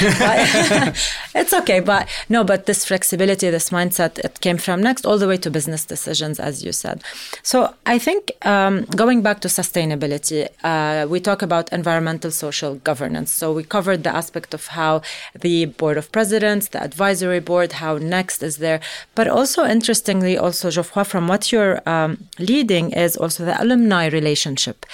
it's 1.35 1.53
okay, 1.53 1.81
but 1.81 2.09
no, 2.29 2.45
but 2.45 2.67
this 2.67 2.85
flexibility, 2.85 3.51
this 3.51 3.71
mindset, 3.71 4.19
it 4.19 4.41
came 4.41 4.59
from 4.59 4.83
next 4.83 5.05
all 5.07 5.19
the 5.19 5.29
way 5.29 5.37
to 5.37 5.51
business 5.51 5.85
decisions, 5.85 6.41
as 6.41 6.65
you 6.65 6.73
said. 6.73 7.03
So 7.43 7.75
I 7.87 7.99
think 7.99 8.33
um, 8.47 8.85
going 8.97 9.23
back 9.23 9.41
to 9.41 9.49
sustainability, 9.49 10.49
uh, 10.65 11.07
we 11.09 11.21
talk 11.21 11.43
about 11.43 11.73
environmental 11.73 12.31
social 12.31 12.77
governance. 12.77 13.33
So 13.33 13.53
we 13.53 13.65
covered 13.65 14.05
the 14.05 14.15
aspect 14.15 14.55
of 14.55 14.69
how 14.69 15.03
the 15.39 15.67
board 15.67 15.97
of 15.97 16.11
presidents, 16.13 16.69
the 16.69 16.83
advisory 16.83 17.41
board, 17.41 17.73
how 17.73 17.99
next 17.99 18.43
is 18.43 18.59
there, 18.59 18.81
but 19.15 19.29
also 19.29 19.65
interestingly, 19.65 20.39
also 20.39 20.71
Geoffroy, 20.71 21.05
from 21.05 21.29
what 21.29 21.53
you're 21.53 21.87
um, 21.89 22.25
leading 22.39 22.93
is 22.93 23.17
also 23.17 23.45
the 23.45 23.61
alumni 23.63 24.07
relationship 24.07 24.87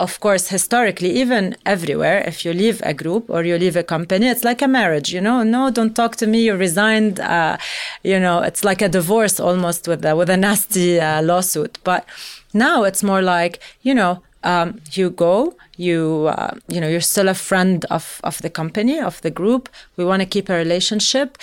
of 0.00 0.20
course, 0.20 0.48
historically, 0.48 1.10
even 1.10 1.56
everywhere, 1.66 2.22
if 2.26 2.44
you 2.44 2.52
leave 2.52 2.80
a 2.84 2.94
group 2.94 3.28
or 3.28 3.42
you 3.42 3.58
leave 3.58 3.76
a 3.76 3.82
company, 3.82 4.28
it's 4.28 4.44
like 4.44 4.62
a 4.62 4.68
marriage, 4.68 5.12
you 5.12 5.20
know, 5.20 5.42
no, 5.42 5.70
don't 5.70 5.94
talk 5.96 6.14
to 6.16 6.26
me, 6.26 6.44
you 6.44 6.54
resigned, 6.54 7.18
uh, 7.18 7.56
you 8.04 8.20
know, 8.20 8.40
it's 8.40 8.62
like 8.62 8.80
a 8.80 8.88
divorce 8.88 9.40
almost 9.40 9.88
with 9.88 10.04
a, 10.04 10.14
with 10.14 10.30
a 10.30 10.36
nasty 10.36 11.00
uh, 11.00 11.20
lawsuit. 11.22 11.78
But 11.82 12.06
now 12.54 12.84
it's 12.84 13.02
more 13.02 13.22
like, 13.22 13.58
you 13.82 13.92
know, 13.92 14.22
um, 14.44 14.80
you 14.92 15.10
go, 15.10 15.56
you, 15.76 16.28
uh, 16.30 16.54
you 16.68 16.80
know, 16.80 16.88
you're 16.88 17.00
still 17.00 17.28
a 17.28 17.34
friend 17.34 17.84
of, 17.90 18.20
of 18.22 18.38
the 18.38 18.50
company, 18.50 19.00
of 19.00 19.20
the 19.22 19.30
group. 19.30 19.68
We 19.96 20.04
want 20.04 20.22
to 20.22 20.26
keep 20.26 20.48
a 20.48 20.54
relationship 20.54 21.38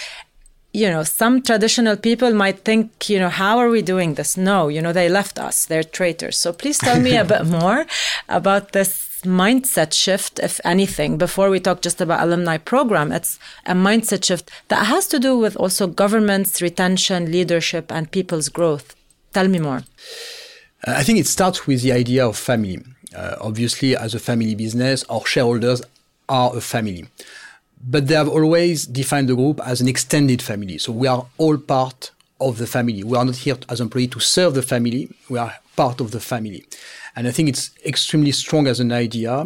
you 0.75 0.89
know, 0.89 1.03
some 1.03 1.41
traditional 1.41 1.95
people 1.95 2.33
might 2.33 2.59
think, 2.65 3.09
you 3.09 3.17
know, 3.17 3.29
how 3.29 3.57
are 3.57 3.69
we 3.69 3.81
doing 3.81 4.15
this? 4.15 4.35
No, 4.35 4.67
you 4.67 4.81
know, 4.81 4.91
they 4.91 5.07
left 5.07 5.39
us, 5.39 5.65
they're 5.65 5.85
traitors. 5.85 6.37
So 6.37 6.51
please 6.51 6.77
tell 6.77 6.99
me 6.99 7.15
a 7.15 7.23
bit 7.33 7.45
more 7.45 7.85
about 8.27 8.73
this 8.73 9.21
mindset 9.23 9.93
shift, 9.93 10.37
if 10.39 10.59
anything, 10.65 11.17
before 11.17 11.49
we 11.49 11.61
talk 11.61 11.81
just 11.81 12.01
about 12.01 12.21
alumni 12.21 12.57
program. 12.57 13.13
It's 13.13 13.39
a 13.65 13.73
mindset 13.73 14.25
shift 14.25 14.51
that 14.67 14.85
has 14.87 15.07
to 15.07 15.17
do 15.17 15.37
with 15.37 15.55
also 15.55 15.87
government's 15.87 16.61
retention, 16.61 17.31
leadership, 17.31 17.89
and 17.89 18.11
people's 18.11 18.49
growth. 18.49 18.95
Tell 19.31 19.47
me 19.47 19.59
more. 19.59 19.83
I 20.83 21.03
think 21.03 21.19
it 21.19 21.27
starts 21.27 21.65
with 21.65 21.83
the 21.83 21.93
idea 21.93 22.27
of 22.27 22.37
family. 22.37 22.79
Uh, 23.15 23.37
obviously, 23.39 23.95
as 23.95 24.13
a 24.13 24.19
family 24.19 24.55
business, 24.55 25.05
our 25.09 25.25
shareholders 25.25 25.81
are 26.27 26.55
a 26.55 26.59
family 26.59 27.07
but 27.87 28.07
they 28.07 28.15
have 28.15 28.27
always 28.27 28.85
defined 28.85 29.29
the 29.29 29.35
group 29.35 29.61
as 29.65 29.79
an 29.79 29.87
extended 29.87 30.41
family. 30.41 30.77
So 30.77 30.91
we 30.91 31.07
are 31.07 31.25
all 31.37 31.57
part 31.57 32.11
of 32.41 32.57
the 32.57 32.67
family. 32.67 33.03
We 33.03 33.17
are 33.17 33.25
not 33.25 33.35
here 33.35 33.57
as 33.69 33.79
employee 33.79 34.07
to 34.07 34.19
serve 34.19 34.55
the 34.55 34.63
family. 34.63 35.09
We 35.29 35.37
are 35.37 35.53
part 35.75 36.01
of 36.01 36.11
the 36.11 36.19
family. 36.19 36.65
And 37.15 37.27
I 37.27 37.31
think 37.31 37.47
it's 37.47 37.71
extremely 37.85 38.31
strong 38.31 38.67
as 38.67 38.79
an 38.79 38.91
idea. 38.91 39.45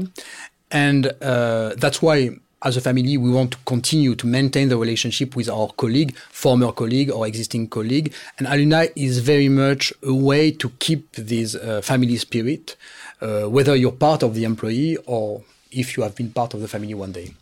And 0.71 1.07
uh, 1.21 1.75
that's 1.75 2.01
why, 2.01 2.31
as 2.63 2.77
a 2.77 2.81
family, 2.81 3.17
we 3.17 3.29
want 3.29 3.51
to 3.51 3.57
continue 3.65 4.15
to 4.15 4.25
maintain 4.25 4.69
the 4.69 4.77
relationship 4.77 5.35
with 5.35 5.49
our 5.49 5.67
colleague, 5.73 6.15
former 6.31 6.71
colleague 6.71 7.11
or 7.11 7.27
existing 7.27 7.67
colleague. 7.67 8.13
And 8.37 8.47
alumni 8.47 8.87
is 8.95 9.19
very 9.19 9.49
much 9.49 9.93
a 10.01 10.13
way 10.13 10.51
to 10.51 10.69
keep 10.79 11.11
this 11.13 11.55
uh, 11.55 11.81
family 11.81 12.17
spirit, 12.17 12.75
uh, 13.21 13.43
whether 13.43 13.75
you're 13.75 13.91
part 13.91 14.23
of 14.23 14.33
the 14.33 14.45
employee 14.45 14.97
or 15.05 15.43
if 15.71 15.97
you 15.97 16.03
have 16.03 16.15
been 16.15 16.31
part 16.31 16.53
of 16.53 16.61
the 16.61 16.67
family 16.67 16.93
one 16.93 17.11
day. 17.11 17.33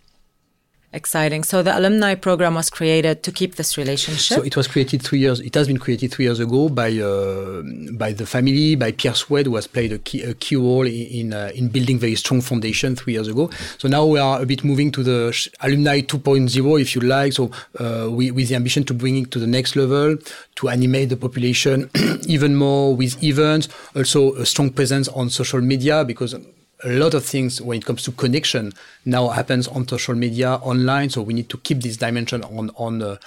Exciting. 0.94 1.44
So 1.44 1.62
the 1.62 1.78
alumni 1.78 2.16
program 2.16 2.56
was 2.56 2.70
created 2.70 3.22
to 3.24 3.32
keep 3.32 3.56
this 3.56 3.78
relationship. 3.78 4.38
So 4.38 4.42
it 4.42 4.56
was 4.56 4.68
created 4.68 5.04
three 5.04 5.20
years. 5.20 5.42
It 5.42 5.54
has 5.56 5.68
been 5.68 5.80
created 5.80 6.14
three 6.14 6.24
years 6.24 6.40
ago 6.40 6.70
by 6.70 6.98
uh, 6.98 7.62
by 7.92 8.14
the 8.14 8.26
family, 8.26 8.76
by 8.76 8.94
Pierre 8.94 9.14
Swed, 9.14 9.48
who 9.48 9.56
has 9.56 9.68
played 9.68 9.92
a 9.92 9.98
key, 9.98 10.24
a 10.24 10.34
key 10.34 10.56
role 10.56 10.88
in 10.88 11.34
uh, 11.34 11.52
in 11.54 11.68
building 11.68 12.00
very 12.00 12.16
strong 12.16 12.40
foundation 12.40 12.96
three 12.96 13.14
years 13.14 13.28
ago. 13.28 13.50
So 13.78 13.90
now 13.90 14.06
we 14.06 14.18
are 14.18 14.42
a 14.42 14.46
bit 14.46 14.64
moving 14.64 14.90
to 14.94 15.04
the 15.04 15.50
alumni 15.60 16.00
2.0, 16.00 16.82
if 16.82 16.96
you 16.96 17.02
like. 17.02 17.34
So 17.34 17.52
uh, 17.80 18.10
we, 18.10 18.32
with 18.32 18.48
the 18.48 18.56
ambition 18.56 18.86
to 18.86 18.94
bring 18.94 19.18
it 19.18 19.32
to 19.32 19.40
the 19.40 19.48
next 19.48 19.76
level, 19.76 20.16
to 20.56 20.70
animate 20.70 21.10
the 21.10 21.18
population 21.18 21.90
even 22.28 22.56
more 22.56 22.96
with 22.96 23.22
events, 23.22 23.68
also 23.94 24.36
a 24.36 24.46
strong 24.46 24.70
presence 24.70 25.10
on 25.10 25.30
social 25.30 25.60
media 25.60 26.06
because 26.06 26.34
a 26.84 26.90
lot 26.90 27.14
of 27.14 27.26
things 27.26 27.62
when 27.62 27.80
it 27.80 27.86
comes 27.86 28.04
to 28.04 28.12
connection 28.12 28.72
now 29.06 29.30
happens 29.30 29.68
on 29.68 29.88
social 29.88 30.16
media 30.16 30.56
online. 30.62 31.10
So 31.10 31.22
we 31.22 31.34
need 31.34 31.50
to 31.50 31.58
keep 31.58 31.82
this 31.82 31.98
dimension 31.98 32.44
on 32.44 32.70
on 32.76 33.02
uh, 33.02 33.18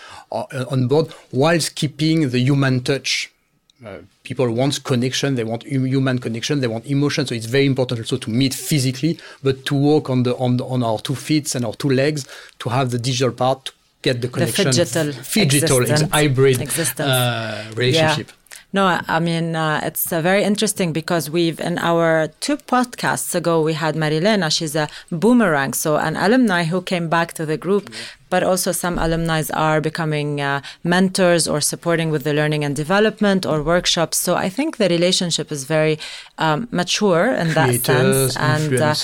on 0.71 0.89
board 0.89 1.13
whilst 1.33 1.75
keeping 1.75 2.31
the 2.31 2.39
human 2.39 2.81
touch. 2.83 3.31
Uh, 3.85 3.99
people 4.25 4.49
want 4.51 4.85
connection. 4.85 5.37
They 5.37 5.45
want 5.45 5.63
human 5.65 6.19
connection. 6.19 6.61
They 6.61 6.67
want 6.69 6.85
emotion. 6.87 7.27
So 7.27 7.35
it's 7.35 7.47
very 7.47 7.65
important 7.67 8.01
also 8.01 8.19
to 8.19 8.31
meet 8.31 8.53
physically 8.55 9.19
but 9.43 9.65
to 9.67 9.75
walk 9.75 10.11
on 10.11 10.23
the 10.23 10.37
on, 10.37 10.61
on 10.61 10.83
our 10.83 10.99
two 10.99 11.15
feet 11.15 11.55
and 11.55 11.65
our 11.65 11.75
two 11.75 11.89
legs 11.91 12.27
to 12.59 12.69
have 12.69 12.91
the 12.91 12.99
digital 12.99 13.33
part 13.33 13.65
to 13.65 13.73
get 14.03 14.21
the 14.21 14.29
connection. 14.29 14.65
the 14.67 14.71
digital 15.49 15.81
digital 15.81 16.09
hybrid 16.13 16.59
uh, 17.01 17.65
relationship. 17.75 18.29
Yeah. 18.29 18.35
No, 18.73 19.01
I 19.09 19.19
mean, 19.19 19.57
uh, 19.57 19.81
it's 19.83 20.13
uh, 20.13 20.21
very 20.21 20.45
interesting 20.45 20.93
because 20.93 21.29
we've, 21.29 21.59
in 21.59 21.77
our 21.79 22.29
two 22.39 22.57
podcasts 22.57 23.35
ago, 23.35 23.61
we 23.61 23.73
had 23.73 23.97
Marilena. 23.97 24.49
She's 24.57 24.77
a 24.77 24.89
boomerang, 25.11 25.73
so 25.73 25.97
an 25.97 26.15
alumni 26.17 26.63
who 26.65 26.81
came 26.81 27.09
back 27.09 27.33
to 27.33 27.45
the 27.45 27.57
group, 27.57 27.91
but 28.29 28.45
also 28.45 28.71
some 28.71 28.97
alumni 28.97 29.43
are 29.53 29.81
becoming 29.81 30.41
uh, 30.41 30.63
mentors 30.85 31.49
or 31.49 31.61
supporting 31.61 32.11
with 32.11 32.23
the 32.23 32.33
learning 32.33 32.63
and 32.63 32.77
development 32.77 33.45
or 33.45 33.61
workshops. 33.61 34.19
So 34.19 34.37
I 34.37 34.49
think 34.49 34.77
the 34.77 34.89
relationship 34.89 35.51
is 35.51 35.65
very 35.65 35.99
um, 36.39 36.69
mature 36.71 37.35
in 37.35 37.55
that 37.55 37.75
sense 37.81 38.37
and 38.37 38.75
uh, 38.81 38.95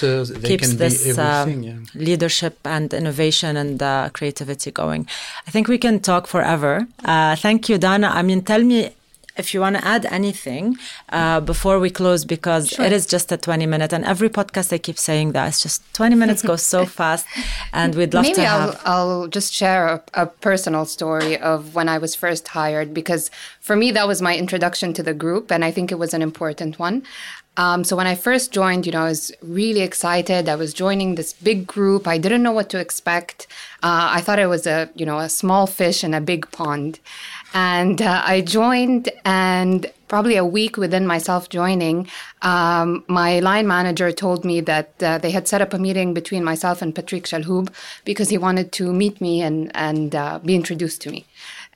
keeps 0.44 0.74
this 0.74 1.18
um, 1.18 1.62
yeah. 1.64 1.74
leadership 1.96 2.56
and 2.64 2.94
innovation 2.94 3.56
and 3.56 3.82
uh, 3.82 4.10
creativity 4.12 4.70
going. 4.70 5.08
I 5.48 5.50
think 5.50 5.66
we 5.66 5.78
can 5.78 5.98
talk 5.98 6.28
forever. 6.28 6.86
Uh, 7.04 7.34
thank 7.34 7.68
you, 7.68 7.78
Dana. 7.78 8.10
I 8.14 8.22
mean, 8.22 8.42
tell 8.42 8.62
me 8.62 8.92
if 9.36 9.52
you 9.52 9.60
want 9.60 9.76
to 9.76 9.84
add 9.84 10.06
anything 10.06 10.76
uh, 11.10 11.40
before 11.40 11.78
we 11.78 11.90
close, 11.90 12.24
because 12.24 12.68
sure. 12.68 12.84
it 12.84 12.92
is 12.92 13.06
just 13.06 13.30
a 13.32 13.36
20 13.36 13.66
minute, 13.66 13.92
and 13.92 14.04
every 14.04 14.28
podcast 14.28 14.72
I 14.72 14.78
keep 14.78 14.98
saying 14.98 15.32
that 15.32 15.48
it's 15.48 15.62
just 15.62 15.82
20 15.94 16.14
minutes 16.16 16.42
goes 16.42 16.62
so 16.62 16.84
fast, 17.00 17.26
and 17.72 17.94
we'd 17.94 18.14
love 18.14 18.24
Maybe 18.24 18.34
to 18.36 18.46
have. 18.46 18.68
Maybe 18.68 18.80
I'll, 18.84 19.20
I'll 19.20 19.28
just 19.28 19.52
share 19.52 19.86
a, 19.86 20.02
a, 20.14 20.26
personal 20.26 20.84
story 20.84 21.38
of 21.38 21.74
when 21.74 21.88
I 21.88 21.98
was 21.98 22.14
first 22.14 22.48
hired, 22.48 22.94
because 22.94 23.30
for 23.60 23.76
me, 23.76 23.90
that 23.92 24.06
was 24.06 24.22
my 24.22 24.36
introduction 24.36 24.92
to 24.94 25.02
the 25.02 25.14
group, 25.14 25.50
and 25.50 25.64
I 25.64 25.70
think 25.70 25.92
it 25.92 25.98
was 25.98 26.14
an 26.14 26.22
important 26.22 26.78
one. 26.78 27.02
Um, 27.56 27.84
so 27.84 27.96
when 27.96 28.06
I 28.06 28.14
first 28.14 28.52
joined, 28.52 28.86
you 28.86 28.92
know, 28.92 29.02
I 29.02 29.08
was 29.08 29.32
really 29.42 29.80
excited. 29.80 30.48
I 30.48 30.56
was 30.56 30.74
joining 30.74 31.14
this 31.14 31.32
big 31.32 31.66
group. 31.66 32.06
I 32.06 32.18
didn't 32.18 32.42
know 32.42 32.52
what 32.52 32.68
to 32.70 32.78
expect. 32.78 33.46
Uh, 33.82 34.10
I 34.12 34.20
thought 34.20 34.38
it 34.38 34.46
was 34.46 34.66
a, 34.66 34.90
you 34.94 35.06
know, 35.06 35.18
a 35.18 35.28
small 35.28 35.66
fish 35.66 36.04
in 36.04 36.12
a 36.12 36.20
big 36.20 36.50
pond. 36.50 37.00
And 37.54 38.02
uh, 38.02 38.22
I 38.24 38.42
joined, 38.42 39.10
and 39.24 39.90
probably 40.08 40.36
a 40.36 40.44
week 40.44 40.76
within 40.76 41.06
myself 41.06 41.48
joining, 41.48 42.08
um, 42.42 43.04
my 43.08 43.40
line 43.40 43.66
manager 43.66 44.12
told 44.12 44.44
me 44.44 44.60
that 44.60 45.02
uh, 45.02 45.18
they 45.18 45.30
had 45.30 45.48
set 45.48 45.62
up 45.62 45.72
a 45.72 45.78
meeting 45.78 46.14
between 46.14 46.44
myself 46.44 46.82
and 46.82 46.94
Patrick 46.94 47.24
Chalhoub 47.24 47.72
because 48.04 48.28
he 48.28 48.38
wanted 48.38 48.72
to 48.72 48.92
meet 48.92 49.20
me 49.20 49.42
and 49.42 49.70
and 49.74 50.14
uh, 50.14 50.38
be 50.38 50.54
introduced 50.54 51.00
to 51.02 51.10
me. 51.10 51.26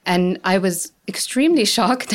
And 0.07 0.41
I 0.45 0.59
was 0.59 0.93
extremely 1.07 1.65
shocked. 1.77 2.15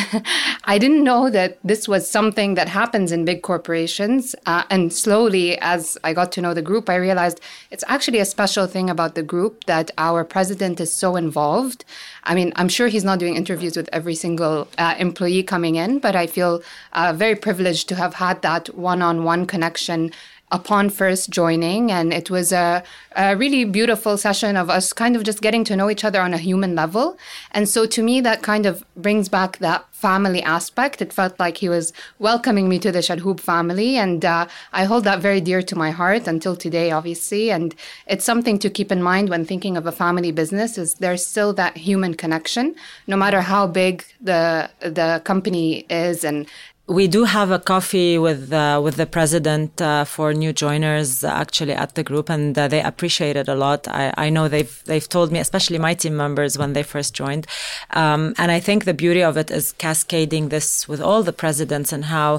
I 0.63 0.77
didn't 0.77 1.03
know 1.03 1.29
that 1.29 1.59
this 1.63 1.87
was 1.87 2.09
something 2.09 2.55
that 2.55 2.69
happens 2.69 3.11
in 3.11 3.25
big 3.25 3.41
corporations. 3.41 4.35
Uh, 4.45 4.63
and 4.69 4.91
slowly, 4.91 5.57
as 5.59 5.97
I 6.03 6.13
got 6.13 6.31
to 6.33 6.41
know 6.41 6.53
the 6.53 6.61
group, 6.61 6.89
I 6.89 6.95
realized 6.95 7.39
it's 7.71 7.83
actually 7.87 8.19
a 8.19 8.25
special 8.25 8.67
thing 8.67 8.89
about 8.89 9.15
the 9.15 9.23
group 9.23 9.65
that 9.65 9.91
our 9.97 10.23
president 10.23 10.79
is 10.79 10.91
so 10.91 11.15
involved. 11.15 11.85
I 12.23 12.33
mean, 12.33 12.53
I'm 12.55 12.69
sure 12.69 12.87
he's 12.87 13.03
not 13.03 13.19
doing 13.19 13.35
interviews 13.35 13.77
with 13.77 13.89
every 13.93 14.15
single 14.15 14.67
uh, 14.77 14.95
employee 14.97 15.43
coming 15.43 15.75
in, 15.75 15.99
but 15.99 16.15
I 16.15 16.25
feel 16.25 16.63
uh, 16.93 17.13
very 17.15 17.35
privileged 17.35 17.87
to 17.89 17.95
have 17.95 18.15
had 18.15 18.41
that 18.41 18.73
one 18.75 19.01
on 19.01 19.23
one 19.23 19.45
connection 19.45 20.11
upon 20.51 20.89
first 20.89 21.29
joining. 21.29 21.91
And 21.91 22.13
it 22.13 22.29
was 22.29 22.51
a, 22.51 22.83
a, 23.15 23.35
really 23.35 23.65
beautiful 23.65 24.17
session 24.17 24.55
of 24.55 24.69
us 24.69 24.93
kind 24.93 25.15
of 25.15 25.23
just 25.23 25.41
getting 25.41 25.63
to 25.65 25.75
know 25.75 25.89
each 25.89 26.03
other 26.03 26.21
on 26.21 26.33
a 26.33 26.37
human 26.37 26.75
level. 26.75 27.17
And 27.51 27.67
so 27.67 27.85
to 27.87 28.03
me, 28.03 28.21
that 28.21 28.43
kind 28.43 28.65
of 28.65 28.85
brings 28.95 29.27
back 29.27 29.57
that 29.57 29.85
family 29.95 30.43
aspect. 30.43 31.01
It 31.01 31.13
felt 31.13 31.39
like 31.39 31.57
he 31.57 31.69
was 31.69 31.93
welcoming 32.19 32.67
me 32.67 32.77
to 32.79 32.91
the 32.91 32.99
Chalhoub 32.99 33.39
family. 33.39 33.95
And 33.95 34.25
uh, 34.25 34.45
I 34.73 34.83
hold 34.83 35.03
that 35.05 35.19
very 35.19 35.41
dear 35.41 35.61
to 35.63 35.75
my 35.75 35.91
heart 35.91 36.27
until 36.27 36.55
today, 36.55 36.91
obviously. 36.91 37.49
And 37.49 37.73
it's 38.05 38.25
something 38.25 38.59
to 38.59 38.69
keep 38.69 38.91
in 38.91 39.01
mind 39.01 39.29
when 39.29 39.45
thinking 39.45 39.77
of 39.77 39.87
a 39.87 39.91
family 39.91 40.31
business 40.31 40.77
is 40.77 40.95
there's 40.95 41.25
still 41.25 41.53
that 41.53 41.77
human 41.77 42.13
connection, 42.13 42.75
no 43.07 43.15
matter 43.15 43.41
how 43.41 43.67
big 43.67 44.03
the, 44.21 44.69
the 44.81 45.21
company 45.23 45.85
is 45.89 46.23
and 46.23 46.45
we 46.87 47.07
do 47.07 47.23
have 47.23 47.49
a 47.49 47.57
coffee 47.57 48.17
with 48.19 48.53
uh, 48.53 48.79
with 48.83 48.95
the 48.95 49.07
president 49.07 49.81
uh, 49.81 50.05
for 50.05 50.33
new 50.33 50.53
joiners 50.53 51.23
actually 51.23 51.73
at 51.73 51.95
the 51.95 52.03
group, 52.03 52.29
and 52.29 52.57
uh, 52.57 52.67
they 52.67 52.81
appreciate 52.81 53.35
it 53.35 53.47
a 53.47 53.55
lot. 53.55 53.87
I, 53.87 54.13
I 54.17 54.29
know 54.29 54.47
they've 54.47 54.83
they've 54.85 55.09
told 55.09 55.31
me, 55.31 55.39
especially 55.39 55.79
my 55.79 55.95
team 55.95 56.15
members 56.15 56.57
when 56.57 56.73
they 56.73 56.83
first 56.83 57.15
joined, 57.15 57.47
um, 57.91 58.35
and 58.37 58.51
I 58.51 58.59
think 58.59 58.85
the 58.85 58.93
beauty 58.93 59.23
of 59.23 59.35
it 59.35 59.49
is 59.49 59.71
cascading 59.85 60.45
this 60.55 60.67
with 60.91 61.01
all 61.07 61.21
the 61.29 61.37
presidents 61.43 61.89
and 61.95 62.03
how 62.05 62.29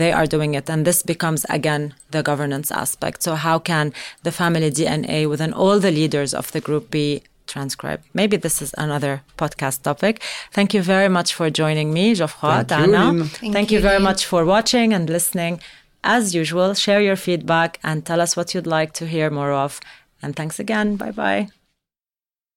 they 0.00 0.10
are 0.18 0.28
doing 0.34 0.52
it, 0.58 0.66
and 0.72 0.80
this 0.88 1.00
becomes 1.12 1.42
again 1.58 1.82
the 2.14 2.22
governance 2.30 2.70
aspect. 2.84 3.18
So 3.26 3.32
how 3.46 3.56
can 3.70 3.86
the 4.26 4.34
family 4.40 4.70
DNA 4.78 5.18
within 5.32 5.52
all 5.60 5.76
the 5.86 5.94
leaders 6.00 6.32
of 6.40 6.46
the 6.54 6.60
group 6.66 6.84
be 7.00 7.06
transcribed? 7.52 8.04
Maybe 8.20 8.36
this 8.46 8.56
is 8.64 8.70
another 8.86 9.14
podcast 9.42 9.78
topic. 9.88 10.14
Thank 10.56 10.68
you 10.74 10.82
very 10.94 11.10
much 11.18 11.30
for 11.38 11.46
joining 11.62 11.88
me, 11.98 12.04
Geoffroy, 12.20 12.62
Thank 12.62 12.68
Dana. 12.74 13.04
You, 13.12 13.24
Thank, 13.24 13.52
Thank 13.56 13.68
you, 13.70 13.78
you 13.78 13.88
very 13.90 14.02
much 14.08 14.20
for 14.30 14.40
watching 14.54 14.88
and 14.96 15.04
listening. 15.18 15.54
As 16.16 16.24
usual, 16.42 16.70
share 16.84 17.02
your 17.08 17.18
feedback 17.26 17.70
and 17.88 17.96
tell 18.08 18.20
us 18.24 18.36
what 18.36 18.48
you'd 18.52 18.72
like 18.78 18.90
to 19.00 19.04
hear 19.14 19.28
more 19.40 19.52
of. 19.66 19.80
And 20.22 20.30
thanks 20.38 20.56
again. 20.64 20.88
Bye 21.02 21.14
bye. 21.22 21.61